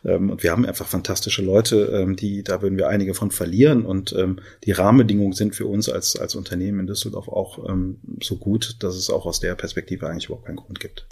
ähm, 0.05 0.29
und 0.29 0.43
wir 0.43 0.51
haben 0.51 0.65
einfach 0.65 0.87
fantastische 0.87 1.41
Leute, 1.41 1.85
ähm, 1.93 2.15
die, 2.15 2.43
da 2.43 2.61
würden 2.61 2.77
wir 2.77 2.87
einige 2.89 3.13
von 3.13 3.31
verlieren. 3.31 3.85
Und 3.85 4.13
ähm, 4.13 4.39
die 4.63 4.71
Rahmenbedingungen 4.71 5.33
sind 5.33 5.55
für 5.55 5.65
uns 5.65 5.89
als, 5.89 6.15
als 6.15 6.35
Unternehmen 6.35 6.79
in 6.79 6.87
Düsseldorf 6.87 7.27
auch 7.27 7.59
so 8.21 8.35
gut, 8.37 8.77
dass 8.79 8.95
es 8.95 9.09
auch 9.09 9.25
aus 9.25 9.39
der 9.39 9.55
Perspektive 9.55 10.07
eigentlich 10.07 10.25
überhaupt 10.25 10.45
keinen 10.45 10.57
Grund 10.57 10.79
gibt. 10.79 11.05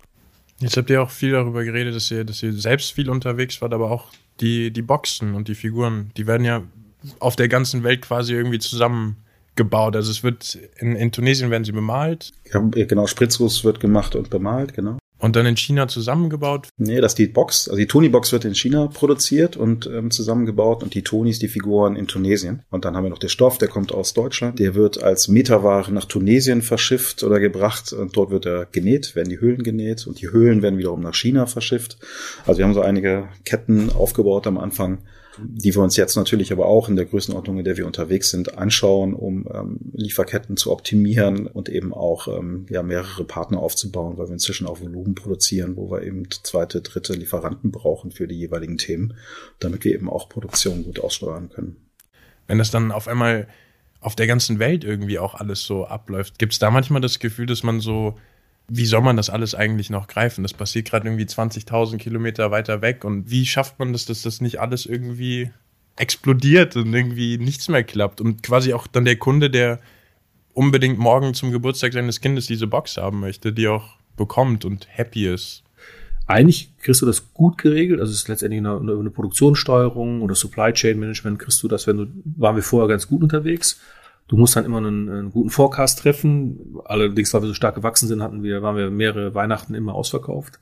Jetzt 0.60 0.78
habt 0.78 0.90
ihr 0.90 1.02
auch 1.02 1.12
viel 1.12 1.32
darüber 1.32 1.64
geredet, 1.64 1.96
dass 1.96 2.10
ihr, 2.10 2.24
dass 2.24 2.42
ihr 2.42 2.54
selbst 2.54 2.94
viel 2.94 3.10
unterwegs 3.10 3.62
wart, 3.62 3.74
aber 3.74 3.92
auch 3.92 4.12
die, 4.40 4.72
die 4.72 4.82
Boxen 4.82 5.36
und 5.36 5.48
die 5.48 5.56
Figuren, 5.56 6.12
die 6.18 6.26
werden 6.26 6.46
ja 6.46 6.64
auf 7.20 7.36
der 7.36 7.48
ganzen 7.48 7.84
Welt 7.84 8.02
quasi 8.02 8.34
irgendwie 8.34 8.60
zusammen 8.60 9.18
gebaut. 9.58 9.96
Also 9.96 10.12
es 10.12 10.24
wird 10.24 10.58
in, 10.78 10.96
in 10.96 11.12
Tunesien 11.12 11.52
werden 11.52 11.66
sie 11.66 11.72
bemalt. 11.72 12.32
Ja, 12.54 12.60
genau, 12.60 13.08
Spritzguss 13.08 13.64
wird 13.64 13.80
gemacht 13.80 14.16
und 14.16 14.30
bemalt, 14.30 14.74
genau. 14.74 14.98
Und 15.20 15.36
dann 15.36 15.48
in 15.48 15.58
China 15.58 15.88
zusammengebaut? 15.88 16.70
Nee, 16.78 17.02
das 17.02 17.14
ist 17.14 17.18
die 17.18 17.28
Box. 17.28 17.68
Also 17.68 17.78
die 17.78 17.88
Tony-Box 17.88 18.32
wird 18.32 18.46
in 18.46 18.54
China 18.54 18.88
produziert 18.88 19.58
und 19.58 19.88
ähm, 19.88 20.12
zusammengebaut 20.12 20.84
und 20.84 20.94
die 20.94 21.02
Tonis, 21.02 21.40
die 21.40 21.48
Figuren 21.48 21.96
in 21.96 22.08
Tunesien. 22.08 22.62
Und 22.70 22.86
dann 22.86 22.96
haben 22.96 23.04
wir 23.04 23.10
noch 23.10 23.18
den 23.18 23.30
Stoff, 23.30 23.58
der 23.58 23.68
kommt 23.68 23.92
aus 23.92 24.14
Deutschland. 24.14 24.60
Der 24.60 24.76
wird 24.76 25.02
als 25.02 25.28
Metaware 25.28 25.92
nach 25.92 26.06
Tunesien 26.06 26.62
verschifft 26.62 27.24
oder 27.24 27.40
gebracht 27.40 27.94
und 27.94 28.16
dort 28.16 28.30
wird 28.30 28.46
er 28.46 28.68
genäht, 28.72 29.16
werden 29.16 29.30
die 29.30 29.40
Höhlen 29.40 29.64
genäht 29.64 30.06
und 30.06 30.22
die 30.22 30.30
Höhlen 30.30 30.62
werden 30.62 30.78
wiederum 30.78 31.02
nach 31.02 31.16
China 31.16 31.48
verschifft. 31.48 31.98
Also 32.46 32.60
wir 32.60 32.66
haben 32.66 32.76
so 32.76 32.82
einige 32.82 33.28
Ketten 33.44 33.92
aufgebaut 33.92 34.46
am 34.46 34.60
Anfang 34.60 35.00
die 35.40 35.74
wir 35.74 35.82
uns 35.82 35.96
jetzt 35.96 36.16
natürlich 36.16 36.52
aber 36.52 36.66
auch 36.66 36.90
in 36.90 36.96
der 36.96 37.06
Größenordnung, 37.06 37.60
in 37.60 37.66
der 37.66 37.78
wir 37.78 37.86
unterwegs 37.86 38.30
sind, 38.30 38.58
anschauen, 38.58 39.14
um 39.14 39.48
ähm, 39.54 39.80
Lieferketten 39.94 40.58
zu 40.58 40.72
optimieren 40.72 41.48
und 41.48 41.70
eben 41.70 41.94
auch 41.94 42.28
ähm, 42.28 42.66
ja 42.70 42.84
mehrere 42.84 43.24
Partner 43.24 43.60
aufzubauen, 43.60 44.18
weil 44.18 44.28
wir 44.28 44.34
inzwischen 44.34 44.68
auch 44.68 44.82
Volumen 44.82 45.16
produzieren, 45.16 45.76
wo 45.76 45.92
wir 45.92 46.04
eben 46.04 46.30
zweite, 46.30 46.82
dritte 46.82 47.14
Lieferanten 47.14 47.72
brauchen 47.72 48.12
für 48.12 48.28
die 48.28 48.36
jeweiligen 48.36 48.78
Themen, 48.78 49.14
damit 49.60 49.84
wir 49.84 49.94
eben 49.94 50.10
auch 50.10 50.30
Produktion 50.30 50.84
gut 50.84 51.00
aussteuern 51.00 51.50
können. 51.50 51.78
Wenn 52.48 52.58
das 52.58 52.72
dann 52.72 52.92
auf 52.92 53.08
einmal 53.08 53.48
auf 54.00 54.16
der 54.16 54.28
ganzen 54.28 54.60
Welt 54.60 54.84
irgendwie 54.84 55.20
auch 55.20 55.36
alles 55.36 55.64
so 55.64 55.86
abläuft, 55.86 56.40
gibt 56.40 56.54
es 56.54 56.60
da 56.60 56.72
manchmal 56.72 57.02
das 57.02 57.20
Gefühl, 57.20 57.46
dass 57.46 57.64
man 57.64 57.80
so 57.80 58.16
wie 58.70 58.86
soll 58.86 59.02
man 59.02 59.16
das 59.16 59.30
alles 59.30 59.56
eigentlich 59.56 59.90
noch 59.90 60.08
greifen? 60.08 60.44
Das 60.44 60.54
passiert 60.54 60.90
gerade 60.90 61.08
irgendwie 61.08 61.26
20.000 61.26 61.98
Kilometer 61.98 62.52
weiter 62.52 62.82
weg. 62.82 63.04
Und 63.06 63.32
wie 63.32 63.46
schafft 63.46 63.80
man 63.80 63.94
das, 63.94 64.06
dass 64.06 64.24
das 64.24 64.42
nicht 64.42 64.60
alles 64.60 64.86
irgendwie 64.86 65.52
explodiert 65.96 66.76
und 66.76 66.94
irgendwie 66.94 67.38
nichts 67.38 67.70
mehr 67.70 67.84
klappt? 67.84 68.20
Und 68.20 68.44
quasi 68.44 68.74
auch 68.74 68.88
dann 68.88 69.06
der 69.06 69.16
Kunde, 69.16 69.50
der 69.50 69.80
unbedingt 70.54 70.98
morgen 70.98 71.34
zum 71.34 71.52
Geburtstag 71.52 71.94
seines 71.94 72.20
Kindes 72.20 72.48
diese 72.48 72.68
Box 72.68 72.98
haben 72.98 73.20
möchte, 73.20 73.54
die 73.54 73.68
auch 73.68 73.98
bekommt 74.18 74.66
und 74.66 74.88
happy 74.90 75.28
ist. 75.28 75.64
Eigentlich 76.26 76.76
kriegst 76.80 77.02
du 77.02 77.06
das 77.06 77.34
gut 77.34 77.58
geregelt, 77.58 78.02
also 78.02 78.12
es 78.12 78.20
ist 78.20 78.28
letztendlich 78.28 78.60
eine, 78.60 78.78
eine 78.78 79.10
Produktionssteuerung 79.10 80.22
oder 80.22 80.36
Supply 80.36 80.74
Chain 80.74 81.00
Management 81.00 81.40
kriegst 81.40 81.64
du 81.64 81.70
das, 81.70 81.88
wenn 81.88 81.98
du, 81.98 82.08
waren 82.38 82.58
wir 82.58 82.64
vorher 82.64 82.90
ganz 82.90 83.08
gut 83.08 83.24
unterwegs. 83.24 83.80
Du 84.28 84.36
musst 84.36 84.56
dann 84.56 84.66
immer 84.66 84.78
einen, 84.78 85.10
einen, 85.10 85.32
guten 85.32 85.50
Forecast 85.50 86.00
treffen. 86.00 86.78
Allerdings, 86.86 87.34
weil 87.34 87.42
wir 87.42 87.48
so 87.48 87.54
stark 87.54 87.76
gewachsen 87.76 88.08
sind, 88.08 88.22
hatten 88.22 88.44
wir, 88.44 88.62
waren 88.62 88.76
wir 88.76 88.90
mehrere 88.90 89.34
Weihnachten 89.34 89.74
immer 89.74 89.96
ausverkauft. 89.96 90.60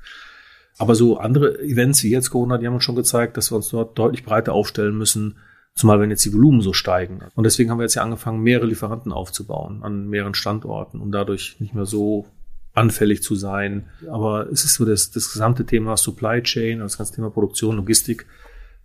Aber 0.78 0.94
so 0.94 1.18
andere 1.18 1.60
Events 1.62 2.04
wie 2.04 2.12
jetzt 2.12 2.30
Corona, 2.30 2.58
die 2.58 2.68
haben 2.68 2.76
uns 2.76 2.84
schon 2.84 2.96
gezeigt, 2.96 3.38
dass 3.38 3.52
wir 3.52 3.56
uns 3.56 3.70
dort 3.70 3.98
deutlich 3.98 4.24
breiter 4.24 4.54
aufstellen 4.54 4.98
müssen, 4.98 5.38
zumal 5.74 6.00
wenn 6.00 6.10
jetzt 6.10 6.26
die 6.26 6.34
Volumen 6.34 6.62
so 6.62 6.74
steigen. 6.74 7.22
Und 7.34 7.46
deswegen 7.46 7.72
haben 7.72 7.80
wir 7.80 7.84
jetzt 7.84 7.96
ja 7.96 8.04
angefangen, 8.04 8.42
mehrere 8.42 8.68
Lieferanten 8.68 9.12
aufzubauen 9.12 9.84
an 9.84 10.10
mehreren 10.10 10.36
Standorten, 10.36 11.00
um 11.00 11.12
dadurch 11.12 11.58
nicht 11.60 11.74
mehr 11.74 11.86
so 11.86 12.28
anfällig 12.74 13.24
zu 13.24 13.36
sein. 13.36 13.88
Aber 14.12 14.50
es 14.52 14.66
ist 14.66 14.76
so 14.76 14.86
das, 14.86 15.12
das 15.12 15.32
gesamte 15.32 15.66
Thema 15.66 15.98
Supply 15.98 16.44
Chain, 16.44 16.80
das 16.80 16.98
ganze 16.98 17.16
Thema 17.16 17.30
Produktion, 17.30 17.78
Logistik, 17.78 18.26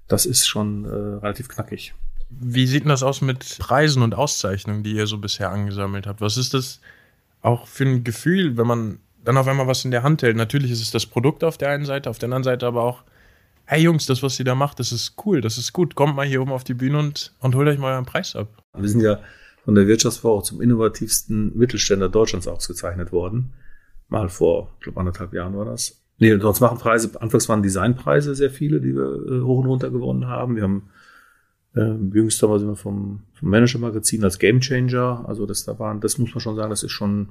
das 0.09 0.27
ist 0.27 0.47
schon 0.47 0.85
äh, 0.85 0.89
relativ 0.89 1.49
knackig. 1.49 1.95
Wie 2.31 2.67
sieht 2.67 2.85
denn 2.85 2.91
das 2.91 3.03
aus 3.03 3.21
mit 3.21 3.59
Preisen 3.59 4.03
und 4.03 4.15
Auszeichnungen, 4.15 4.83
die 4.83 4.95
ihr 4.95 5.07
so 5.07 5.19
bisher 5.19 5.51
angesammelt 5.51 6.07
habt? 6.07 6.21
Was 6.21 6.37
ist 6.37 6.55
das 6.55 6.81
auch 7.43 7.67
für 7.67 7.85
ein 7.85 8.05
Gefühl, 8.05 8.57
wenn 8.57 8.67
man 8.67 8.99
dann 9.25 9.37
auf 9.37 9.49
einmal 9.49 9.67
was 9.67 9.85
in 9.85 9.91
der 9.91 10.03
Hand 10.03 10.23
hält? 10.23 10.37
Natürlich 10.37 10.71
ist 10.71 10.81
es 10.81 10.91
das 10.91 11.07
Produkt 11.07 11.45
auf 11.45 11.59
der 11.59 11.71
einen 11.71 11.85
Seite, 11.85 12.09
auf 12.09 12.19
der 12.19 12.29
anderen 12.29 12.45
Seite 12.45 12.67
aber 12.67 12.83
auch, 12.83 13.03
hey 13.65 13.83
Jungs, 13.83 14.07
das, 14.07 14.23
was 14.23 14.39
ihr 14.39 14.45
da 14.45 14.55
macht, 14.55 14.79
das 14.79 14.93
ist 14.93 15.15
cool, 15.25 15.41
das 15.41 15.59
ist 15.59 15.73
gut. 15.73 15.95
Kommt 15.95 16.17
mal 16.17 16.27
hier 16.27 16.41
oben 16.43 16.53
auf 16.53 16.65
die 16.65 16.75
Bühne 16.75 16.99
und, 16.99 17.35
und 17.41 17.55
holt 17.55 17.69
euch 17.69 17.79
mal 17.79 17.93
euren 17.93 18.07
Preis 18.07 18.37
ab. 18.37 18.49
Wir 18.77 18.89
sind 18.89 19.01
ja 19.01 19.21
von 19.65 19.75
der 19.75 19.87
Wirtschaftsfrau 19.87 20.39
auch 20.39 20.43
zum 20.43 20.61
innovativsten 20.61 21.57
Mittelständler 21.57 22.09
Deutschlands 22.09 22.49
ausgezeichnet 22.49 23.13
worden. 23.13 23.53
Mal 24.09 24.29
vor, 24.29 24.73
ich 24.79 24.85
glaube, 24.85 24.99
anderthalb 25.01 25.33
Jahren 25.33 25.57
war 25.57 25.65
das. 25.65 26.01
Nee, 26.19 26.37
sonst 26.39 26.61
machen 26.61 26.79
Preise, 26.79 27.11
anfangs 27.21 27.49
waren 27.49 27.63
Designpreise 27.63 28.35
sehr 28.35 28.51
viele, 28.51 28.81
die 28.81 28.95
wir 28.95 29.05
äh, 29.05 29.43
hoch 29.43 29.61
und 29.61 29.67
runter 29.67 29.91
gewonnen 29.91 30.27
haben. 30.27 30.57
Wir 30.57 30.65
haben 30.65 30.91
ähm, 31.77 32.11
jüngst 32.13 32.43
haben 32.43 32.59
sind 32.59 32.69
wir 32.69 32.77
vom, 32.77 33.21
vom 33.35 33.51
Manager-Magazin 33.51 34.25
als 34.25 34.39
Gamechanger. 34.39 35.25
Also 35.27 35.47
das 35.47 35.65
da 35.65 35.79
waren, 35.79 36.01
das 36.01 36.19
muss 36.19 36.35
man 36.35 36.41
schon 36.41 36.57
sagen, 36.57 36.71
das 36.71 36.83
ist 36.83 36.93
schon 36.93 37.31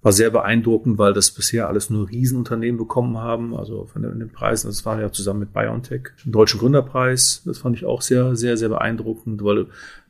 war 0.00 0.12
sehr 0.12 0.30
beeindruckend, 0.30 0.98
weil 0.98 1.12
das 1.12 1.32
bisher 1.32 1.68
alles 1.68 1.90
nur 1.90 2.08
Riesenunternehmen 2.08 2.78
bekommen 2.78 3.18
haben. 3.18 3.54
Also 3.56 3.86
von 3.86 4.02
den, 4.02 4.30
Preisen, 4.30 4.68
das 4.68 4.86
war 4.86 5.00
ja 5.00 5.10
zusammen 5.10 5.40
mit 5.40 5.52
BioNTech, 5.52 6.10
den 6.24 6.32
Deutschen 6.32 6.60
Gründerpreis. 6.60 7.42
Das 7.44 7.58
fand 7.58 7.76
ich 7.76 7.84
auch 7.84 8.00
sehr, 8.00 8.36
sehr, 8.36 8.56
sehr 8.56 8.68
beeindruckend, 8.68 9.42
weil 9.42 9.66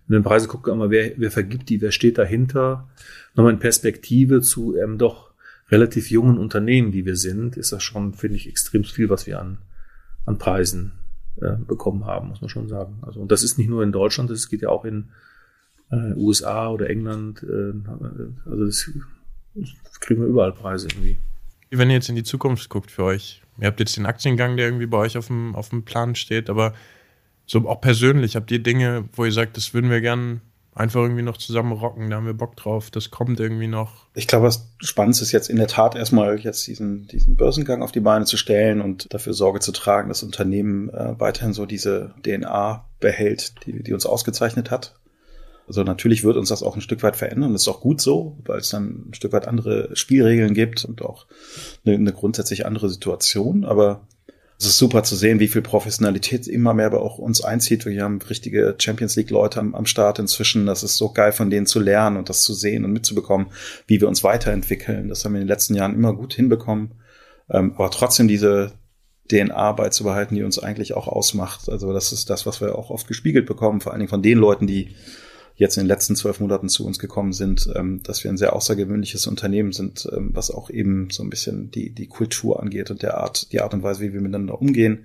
in 0.08 0.12
den 0.12 0.22
Preisen 0.22 0.48
guckt 0.48 0.68
immer, 0.68 0.90
wer, 0.90 1.12
wer 1.16 1.30
vergibt 1.30 1.68
die, 1.70 1.80
wer 1.80 1.90
steht 1.90 2.18
dahinter. 2.18 2.88
Nochmal 3.34 3.54
in 3.54 3.58
Perspektive 3.58 4.42
zu 4.42 4.76
ähm, 4.76 4.98
doch 4.98 5.30
relativ 5.70 6.10
jungen 6.10 6.38
Unternehmen, 6.38 6.92
die 6.92 7.06
wir 7.06 7.16
sind, 7.16 7.56
ist 7.56 7.72
das 7.72 7.82
schon, 7.82 8.14
finde 8.14 8.36
ich, 8.36 8.48
extrem 8.48 8.84
viel, 8.84 9.10
was 9.10 9.26
wir 9.26 9.40
an, 9.40 9.58
an 10.26 10.38
Preisen 10.38 10.97
äh, 11.40 11.56
bekommen 11.56 12.04
haben, 12.04 12.28
muss 12.28 12.40
man 12.40 12.50
schon 12.50 12.68
sagen. 12.68 12.98
Also 13.02 13.20
und 13.20 13.30
das 13.30 13.42
ist 13.42 13.58
nicht 13.58 13.68
nur 13.68 13.82
in 13.82 13.92
Deutschland, 13.92 14.30
das 14.30 14.48
geht 14.48 14.62
ja 14.62 14.68
auch 14.68 14.84
in 14.84 15.08
äh, 15.90 16.14
USA 16.14 16.68
oder 16.68 16.90
England. 16.90 17.42
Äh, 17.42 17.72
also 18.48 18.66
das, 18.66 18.90
das 19.54 20.00
kriegen 20.00 20.20
wir 20.20 20.28
überall 20.28 20.52
Preise 20.52 20.88
irgendwie. 20.88 21.18
Wenn 21.70 21.90
ihr 21.90 21.96
jetzt 21.96 22.08
in 22.08 22.16
die 22.16 22.24
Zukunft 22.24 22.68
guckt 22.70 22.90
für 22.90 23.04
euch, 23.04 23.42
ihr 23.60 23.66
habt 23.66 23.80
jetzt 23.80 23.96
den 23.96 24.06
Aktiengang, 24.06 24.56
der 24.56 24.66
irgendwie 24.66 24.86
bei 24.86 24.98
euch 24.98 25.18
auf 25.18 25.26
dem, 25.26 25.54
auf 25.54 25.68
dem 25.68 25.84
Plan 25.84 26.14
steht, 26.14 26.48
aber 26.48 26.72
so 27.46 27.66
auch 27.68 27.80
persönlich, 27.80 28.36
habt 28.36 28.50
ihr 28.50 28.62
Dinge, 28.62 29.08
wo 29.12 29.24
ihr 29.24 29.32
sagt, 29.32 29.56
das 29.56 29.74
würden 29.74 29.90
wir 29.90 30.00
gern 30.00 30.40
einfach 30.78 31.00
irgendwie 31.00 31.22
noch 31.22 31.36
zusammen 31.36 31.72
rocken, 31.72 32.10
da 32.10 32.16
haben 32.16 32.26
wir 32.26 32.34
Bock 32.34 32.56
drauf, 32.56 32.90
das 32.90 33.10
kommt 33.10 33.40
irgendwie 33.40 33.66
noch. 33.66 34.06
Ich 34.14 34.26
glaube, 34.26 34.46
was 34.46 34.70
spannend 34.78 35.20
ist 35.20 35.32
jetzt 35.32 35.50
in 35.50 35.56
der 35.56 35.66
Tat 35.66 35.96
erstmal 35.96 36.38
jetzt 36.38 36.66
diesen, 36.66 37.06
diesen 37.08 37.36
Börsengang 37.36 37.82
auf 37.82 37.92
die 37.92 38.00
Beine 38.00 38.24
zu 38.24 38.36
stellen 38.36 38.80
und 38.80 39.12
dafür 39.12 39.34
Sorge 39.34 39.60
zu 39.60 39.72
tragen, 39.72 40.08
dass 40.08 40.22
Unternehmen 40.22 40.88
äh, 40.90 41.18
weiterhin 41.18 41.52
so 41.52 41.66
diese 41.66 42.14
DNA 42.24 42.84
behält, 43.00 43.66
die, 43.66 43.82
die 43.82 43.92
uns 43.92 44.06
ausgezeichnet 44.06 44.70
hat. 44.70 44.94
Also 45.66 45.82
natürlich 45.82 46.24
wird 46.24 46.36
uns 46.36 46.48
das 46.48 46.62
auch 46.62 46.76
ein 46.76 46.80
Stück 46.80 47.02
weit 47.02 47.16
verändern. 47.16 47.52
Das 47.52 47.62
ist 47.62 47.68
auch 47.68 47.80
gut 47.80 48.00
so, 48.00 48.38
weil 48.46 48.60
es 48.60 48.70
dann 48.70 49.10
ein 49.10 49.14
Stück 49.14 49.32
weit 49.32 49.46
andere 49.46 49.94
Spielregeln 49.94 50.54
gibt 50.54 50.84
und 50.84 51.02
auch 51.02 51.26
eine, 51.84 51.96
eine 51.96 52.12
grundsätzlich 52.12 52.64
andere 52.64 52.88
Situation. 52.88 53.64
Aber 53.64 54.06
Es 54.60 54.66
ist 54.66 54.78
super 54.78 55.04
zu 55.04 55.14
sehen, 55.14 55.38
wie 55.38 55.46
viel 55.46 55.62
Professionalität 55.62 56.48
immer 56.48 56.74
mehr 56.74 56.90
bei 56.90 56.98
uns 56.98 57.42
einzieht. 57.42 57.86
Wir 57.86 58.02
haben 58.02 58.20
richtige 58.22 58.74
Champions 58.76 59.14
League 59.14 59.30
Leute 59.30 59.60
am, 59.60 59.72
am 59.76 59.86
Start 59.86 60.18
inzwischen. 60.18 60.66
Das 60.66 60.82
ist 60.82 60.96
so 60.96 61.12
geil 61.12 61.30
von 61.30 61.48
denen 61.48 61.66
zu 61.66 61.78
lernen 61.78 62.16
und 62.16 62.28
das 62.28 62.42
zu 62.42 62.54
sehen 62.54 62.84
und 62.84 62.92
mitzubekommen, 62.92 63.48
wie 63.86 64.00
wir 64.00 64.08
uns 64.08 64.24
weiterentwickeln. 64.24 65.08
Das 65.08 65.24
haben 65.24 65.34
wir 65.34 65.40
in 65.40 65.46
den 65.46 65.52
letzten 65.52 65.76
Jahren 65.76 65.94
immer 65.94 66.12
gut 66.12 66.34
hinbekommen. 66.34 66.94
Ähm, 67.48 67.74
aber 67.76 67.92
trotzdem 67.92 68.26
diese 68.26 68.72
DNA 69.30 69.72
beizubehalten, 69.72 70.34
die 70.34 70.42
uns 70.42 70.58
eigentlich 70.58 70.94
auch 70.94 71.06
ausmacht. 71.06 71.68
Also 71.68 71.92
das 71.92 72.12
ist 72.12 72.28
das, 72.28 72.44
was 72.44 72.60
wir 72.60 72.76
auch 72.76 72.90
oft 72.90 73.06
gespiegelt 73.06 73.46
bekommen, 73.46 73.80
vor 73.80 73.92
allen 73.92 74.00
Dingen 74.00 74.10
von 74.10 74.22
den 74.22 74.38
Leuten, 74.38 74.66
die 74.66 74.96
jetzt 75.58 75.76
in 75.76 75.82
den 75.82 75.88
letzten 75.88 76.14
zwölf 76.14 76.38
Monaten 76.38 76.68
zu 76.68 76.86
uns 76.86 77.00
gekommen 77.00 77.32
sind, 77.32 77.68
ähm, 77.74 78.00
dass 78.04 78.22
wir 78.22 78.30
ein 78.30 78.36
sehr 78.36 78.54
außergewöhnliches 78.54 79.26
Unternehmen 79.26 79.72
sind, 79.72 80.08
ähm, 80.16 80.30
was 80.32 80.52
auch 80.52 80.70
eben 80.70 81.10
so 81.10 81.24
ein 81.24 81.30
bisschen 81.30 81.72
die, 81.72 81.92
die 81.92 82.06
Kultur 82.06 82.62
angeht 82.62 82.92
und 82.92 83.02
der 83.02 83.18
Art, 83.18 83.52
die 83.52 83.60
Art 83.60 83.74
und 83.74 83.82
Weise, 83.82 84.02
wie 84.02 84.12
wir 84.12 84.20
miteinander 84.20 84.60
umgehen. 84.60 85.04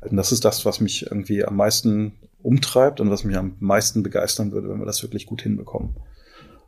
Und 0.00 0.16
das 0.16 0.32
ist 0.32 0.46
das, 0.46 0.64
was 0.64 0.80
mich 0.80 1.06
irgendwie 1.06 1.44
am 1.44 1.56
meisten 1.56 2.14
umtreibt 2.40 3.00
und 3.00 3.10
was 3.10 3.24
mich 3.24 3.36
am 3.36 3.56
meisten 3.60 4.02
begeistern 4.02 4.50
würde, 4.50 4.70
wenn 4.70 4.78
wir 4.78 4.86
das 4.86 5.02
wirklich 5.02 5.26
gut 5.26 5.42
hinbekommen. 5.42 5.94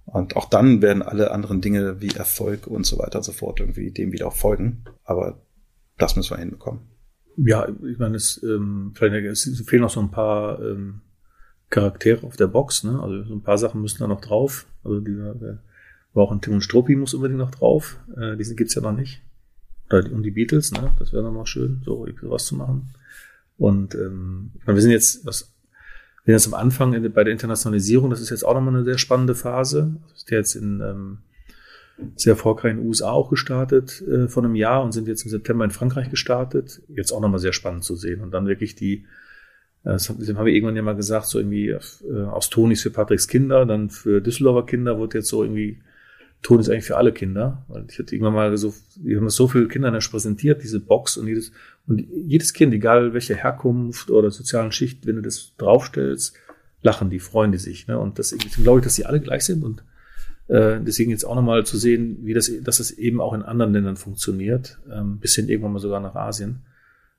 Und 0.04 0.36
auch 0.36 0.50
dann 0.50 0.82
werden 0.82 1.02
alle 1.02 1.30
anderen 1.30 1.62
Dinge 1.62 2.02
wie 2.02 2.14
Erfolg 2.14 2.66
und 2.66 2.84
so 2.84 2.98
weiter 2.98 3.20
und 3.20 3.24
so 3.24 3.32
fort 3.32 3.58
irgendwie 3.58 3.90
dem 3.90 4.12
wieder 4.12 4.30
folgen. 4.30 4.84
Aber 5.02 5.40
das 5.96 6.14
müssen 6.14 6.36
wir 6.36 6.38
hinbekommen. 6.38 6.82
Ja, 7.38 7.66
ich 7.68 7.98
meine, 7.98 8.16
es, 8.16 8.40
ähm, 8.42 8.92
vielleicht, 8.94 9.24
es 9.24 9.62
fehlen 9.66 9.82
noch 9.82 9.90
so 9.90 10.00
ein 10.00 10.10
paar 10.10 10.60
ähm, 10.60 11.00
Charaktere 11.74 12.24
auf 12.24 12.36
der 12.36 12.46
Box, 12.46 12.84
ne? 12.84 13.00
Also 13.02 13.24
so 13.24 13.34
ein 13.34 13.42
paar 13.42 13.58
Sachen 13.58 13.80
müssen 13.80 13.98
da 13.98 14.06
noch 14.06 14.20
drauf. 14.20 14.66
Also 14.84 15.00
dieser, 15.00 15.34
der, 15.34 15.58
war 16.12 16.22
auch 16.22 16.30
ein 16.30 16.40
Tim 16.40 16.54
und 16.54 16.60
Struppi 16.60 16.94
muss 16.94 17.14
unbedingt 17.14 17.40
noch 17.40 17.50
drauf. 17.50 17.98
Äh, 18.16 18.36
diese 18.36 18.54
gibt's 18.54 18.76
ja 18.76 18.82
noch 18.82 18.92
nicht. 18.92 19.22
Oder 19.90 20.04
die, 20.04 20.12
und 20.12 20.22
die 20.22 20.30
Beatles, 20.30 20.70
ne? 20.70 20.92
Das 21.00 21.12
wäre 21.12 21.32
noch 21.32 21.46
schön, 21.46 21.82
so 21.84 22.06
sowas 22.20 22.44
zu 22.44 22.54
machen. 22.54 22.94
Und 23.58 23.96
ähm, 23.96 24.52
ich 24.54 24.66
meine, 24.66 24.76
wir 24.76 24.82
sind 24.82 24.92
jetzt, 24.92 25.26
was, 25.26 25.52
wir 26.24 26.38
sind 26.38 26.44
jetzt 26.44 26.54
am 26.54 26.60
Anfang 26.60 26.94
in, 26.94 27.12
bei 27.12 27.24
der 27.24 27.32
Internationalisierung, 27.32 28.08
das 28.08 28.20
ist 28.20 28.30
jetzt 28.30 28.44
auch 28.44 28.54
nochmal 28.54 28.76
eine 28.76 28.84
sehr 28.84 28.98
spannende 28.98 29.34
Phase. 29.34 29.96
Das 30.10 30.18
ist 30.18 30.30
jetzt 30.30 30.54
in 30.54 30.80
ähm, 30.80 31.18
sehr 32.14 32.34
erfolgreich 32.34 32.70
in 32.70 32.78
den 32.78 32.86
USA 32.86 33.10
auch 33.10 33.30
gestartet 33.30 34.00
äh, 34.02 34.28
vor 34.28 34.44
einem 34.44 34.54
Jahr 34.54 34.84
und 34.84 34.92
sind 34.92 35.08
jetzt 35.08 35.24
im 35.24 35.30
September 35.30 35.64
in 35.64 35.72
Frankreich 35.72 36.08
gestartet. 36.08 36.82
Jetzt 36.88 37.10
auch 37.10 37.20
nochmal 37.20 37.40
sehr 37.40 37.52
spannend 37.52 37.82
zu 37.82 37.96
sehen. 37.96 38.20
Und 38.20 38.30
dann 38.30 38.46
wirklich 38.46 38.76
die, 38.76 38.94
äh, 38.98 39.23
das 39.84 40.08
haben 40.08 40.18
wir 40.26 40.46
irgendwann 40.46 40.76
ja 40.76 40.82
mal 40.82 40.96
gesagt, 40.96 41.26
so 41.26 41.38
irgendwie 41.38 41.68
äh, 41.68 42.22
aus 42.24 42.48
Tonis 42.50 42.82
für 42.82 42.90
Patricks 42.90 43.28
Kinder, 43.28 43.66
dann 43.66 43.90
für 43.90 44.20
Düsseldorfer 44.20 44.66
Kinder 44.66 44.98
wird 44.98 45.14
jetzt 45.14 45.28
so 45.28 45.42
irgendwie 45.42 45.82
Tonis 46.42 46.68
eigentlich 46.68 46.84
für 46.84 46.96
alle 46.96 47.12
Kinder. 47.12 47.64
Und 47.68 47.92
ich 47.92 47.98
hatte 47.98 48.14
irgendwann 48.14 48.34
mal 48.34 48.56
so, 48.56 48.72
wir 49.02 49.18
haben 49.18 49.24
das 49.24 49.34
so 49.34 49.48
viele 49.48 49.68
Kindern 49.68 49.98
präsentiert, 49.98 50.62
diese 50.62 50.80
Box 50.80 51.16
und 51.16 51.26
jedes, 51.26 51.52
und 51.86 51.98
jedes 51.98 52.52
Kind, 52.52 52.72
egal 52.72 53.12
welche 53.14 53.34
Herkunft 53.34 54.10
oder 54.10 54.30
sozialen 54.30 54.72
Schicht, 54.72 55.06
wenn 55.06 55.16
du 55.16 55.22
das 55.22 55.54
draufstellst, 55.58 56.34
lachen 56.82 57.10
die, 57.10 57.18
freuen 57.18 57.52
die 57.52 57.58
sich. 57.58 57.86
Ne? 57.86 57.98
Und 57.98 58.18
das, 58.18 58.34
glaube 58.62 58.80
ich, 58.80 58.84
dass 58.84 58.94
sie 58.94 59.06
alle 59.06 59.20
gleich 59.20 59.44
sind 59.44 59.64
und 59.64 59.82
äh, 60.48 60.78
deswegen 60.80 61.10
jetzt 61.10 61.24
auch 61.24 61.34
nochmal 61.34 61.64
zu 61.64 61.78
sehen, 61.78 62.18
wie 62.22 62.34
das, 62.34 62.50
dass 62.62 62.78
es 62.78 62.90
eben 62.90 63.20
auch 63.20 63.32
in 63.32 63.42
anderen 63.42 63.72
Ländern 63.72 63.96
funktioniert, 63.96 64.78
ähm, 64.92 65.18
bis 65.18 65.34
hin 65.34 65.48
irgendwann 65.48 65.72
mal 65.72 65.78
sogar 65.78 66.00
nach 66.00 66.14
Asien. 66.14 66.62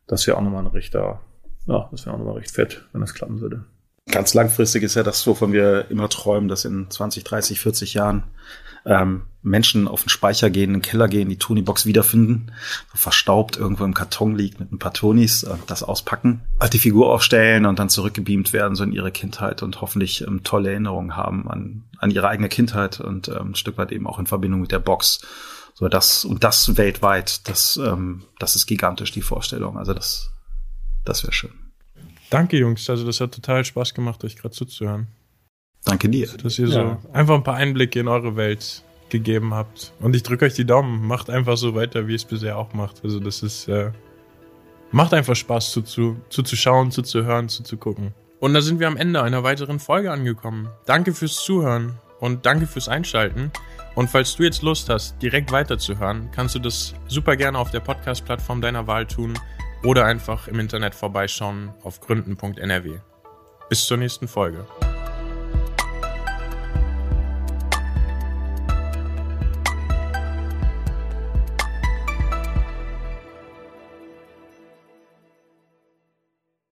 Das 0.08 0.28
wäre 0.28 0.38
auch 0.38 0.44
nochmal 0.44 0.64
ein 0.64 0.72
rechter, 0.72 1.22
ja, 1.68 1.88
das 1.92 2.06
wäre 2.06 2.16
auch 2.16 2.20
nochmal 2.20 2.36
recht 2.36 2.52
fett, 2.52 2.86
wenn 2.92 3.02
das 3.02 3.14
klappen 3.14 3.42
würde. 3.42 3.66
Ganz 4.12 4.34
langfristig 4.36 4.84
ist 4.84 4.96
ja 4.96 5.04
das, 5.04 5.26
wovon 5.26 5.52
wir 5.52 5.90
immer 5.90 6.10
träumen, 6.10 6.48
dass 6.48 6.64
in 6.64 6.90
20, 6.90 7.24
30, 7.24 7.60
40 7.60 7.96
Jahren 7.96 8.24
ähm, 8.86 9.24
Menschen 9.42 9.88
auf 9.88 10.04
den 10.04 10.10
Speicher 10.10 10.52
gehen, 10.52 10.70
in 10.70 10.74
den 10.76 10.82
Keller 10.84 11.08
gehen, 11.08 11.28
die 11.28 11.38
Tony-Box 11.38 11.88
wiederfinden, 11.88 12.52
so 12.92 12.98
verstaubt 12.98 13.58
irgendwo 13.58 13.84
im 13.84 13.96
Karton 13.96 14.36
liegt 14.36 14.60
mit 14.60 14.72
ein 14.72 14.78
paar 14.78 14.94
Tonis, 14.94 15.44
äh, 15.44 15.56
das 15.66 15.82
auspacken, 15.82 16.42
halt 16.60 16.74
die 16.74 16.80
Figur 16.80 17.12
aufstellen 17.12 17.66
und 17.66 17.80
dann 17.80 17.90
zurückgebeamt 17.90 18.54
werden, 18.54 18.76
so 18.76 18.84
in 18.84 18.92
ihre 18.92 19.12
Kindheit 19.12 19.64
und 19.64 19.82
hoffentlich 19.82 20.22
ähm, 20.22 20.44
tolle 20.44 20.70
Erinnerungen 20.70 21.16
haben 21.16 21.50
an, 21.50 21.84
an 21.98 22.12
ihre 22.12 22.28
eigene 22.28 22.50
Kindheit 22.50 23.00
und 23.00 23.28
ähm, 23.28 23.52
ein 23.52 23.56
Stück 23.56 23.80
weit 23.80 23.92
eben 23.92 24.06
auch 24.06 24.20
in 24.20 24.28
Verbindung 24.28 24.62
mit 24.62 24.72
der 24.72 24.80
Box. 24.80 25.22
So 25.74 25.90
das 25.90 26.24
und 26.24 26.44
das 26.44 26.78
weltweit, 26.78 27.50
das, 27.50 27.78
ähm, 27.78 28.24
das 28.40 28.56
ist 28.56 28.68
gigantisch, 28.68 29.12
die 29.12 29.22
Vorstellung. 29.22 29.78
Also 29.78 29.94
das, 29.94 30.32
das 31.06 31.24
wäre 31.24 31.34
schön. 31.34 31.52
Danke, 32.30 32.58
Jungs. 32.58 32.90
Also 32.90 33.06
das 33.06 33.22
hat 33.22 33.34
total 33.34 33.64
Spaß 33.64 33.94
gemacht, 33.94 34.24
euch 34.24 34.36
gerade 34.36 34.54
zuzuhören. 34.54 35.08
Danke 35.86 36.10
dir. 36.10 36.28
Dass 36.28 36.60
ihr 36.60 36.68
ja. 36.68 37.00
so 37.02 37.14
einfach 37.14 37.36
ein 37.36 37.44
paar 37.44 37.56
Einblicke 37.56 38.00
in 38.00 38.08
eure 38.08 38.36
Welt 38.36 38.84
gegeben 39.10 39.54
habt. 39.54 39.94
Und 40.00 40.16
ich 40.16 40.24
drücke 40.24 40.46
euch 40.46 40.56
die 40.56 40.66
Daumen. 40.66 41.08
Macht 41.08 41.30
einfach 41.30 41.58
so 41.58 41.76
weiter, 41.76 42.08
wie 42.08 42.16
es 42.16 42.26
bisher 42.26 42.58
auch 42.58 42.74
macht. 42.74 43.04
Also 43.04 43.20
das 43.20 43.44
ist, 43.44 43.68
äh, 43.68 43.92
macht 44.92 45.14
einfach 45.14 45.36
Spaß 45.36 45.72
zuzuschauen, 45.72 46.22
zu, 46.30 46.42
zu 46.42 47.04
zuzuhören, 47.04 47.50
zuzugucken. 47.50 48.14
Und 48.40 48.54
da 48.54 48.62
sind 48.62 48.80
wir 48.80 48.88
am 48.88 48.98
Ende 48.98 49.22
einer 49.22 49.44
weiteren 49.44 49.80
Folge 49.80 50.12
angekommen. 50.12 50.70
Danke 50.86 51.14
fürs 51.14 51.44
Zuhören 51.44 51.94
und 52.20 52.46
danke 52.46 52.68
fürs 52.68 52.90
Einschalten. 52.90 53.52
Und 53.94 54.10
falls 54.10 54.36
du 54.36 54.44
jetzt 54.44 54.62
Lust 54.62 54.90
hast, 54.90 55.22
direkt 55.22 55.52
weiterzuhören, 55.52 56.30
kannst 56.32 56.56
du 56.56 56.60
das 56.60 56.96
super 57.08 57.38
gerne 57.38 57.58
auf 57.58 57.72
der 57.72 57.80
Podcast-Plattform 57.80 58.60
deiner 58.62 58.88
Wahl 58.88 59.06
tun 59.06 59.40
oder 59.86 60.06
einfach 60.06 60.48
im 60.48 60.60
Internet 60.60 60.96
vorbeischauen 60.96 61.72
auf 61.84 62.02
gründen.nrw. 62.02 63.00
Bis 63.70 63.86
zur 63.86 63.98
nächsten 63.98 64.28
Folge. 64.28 64.66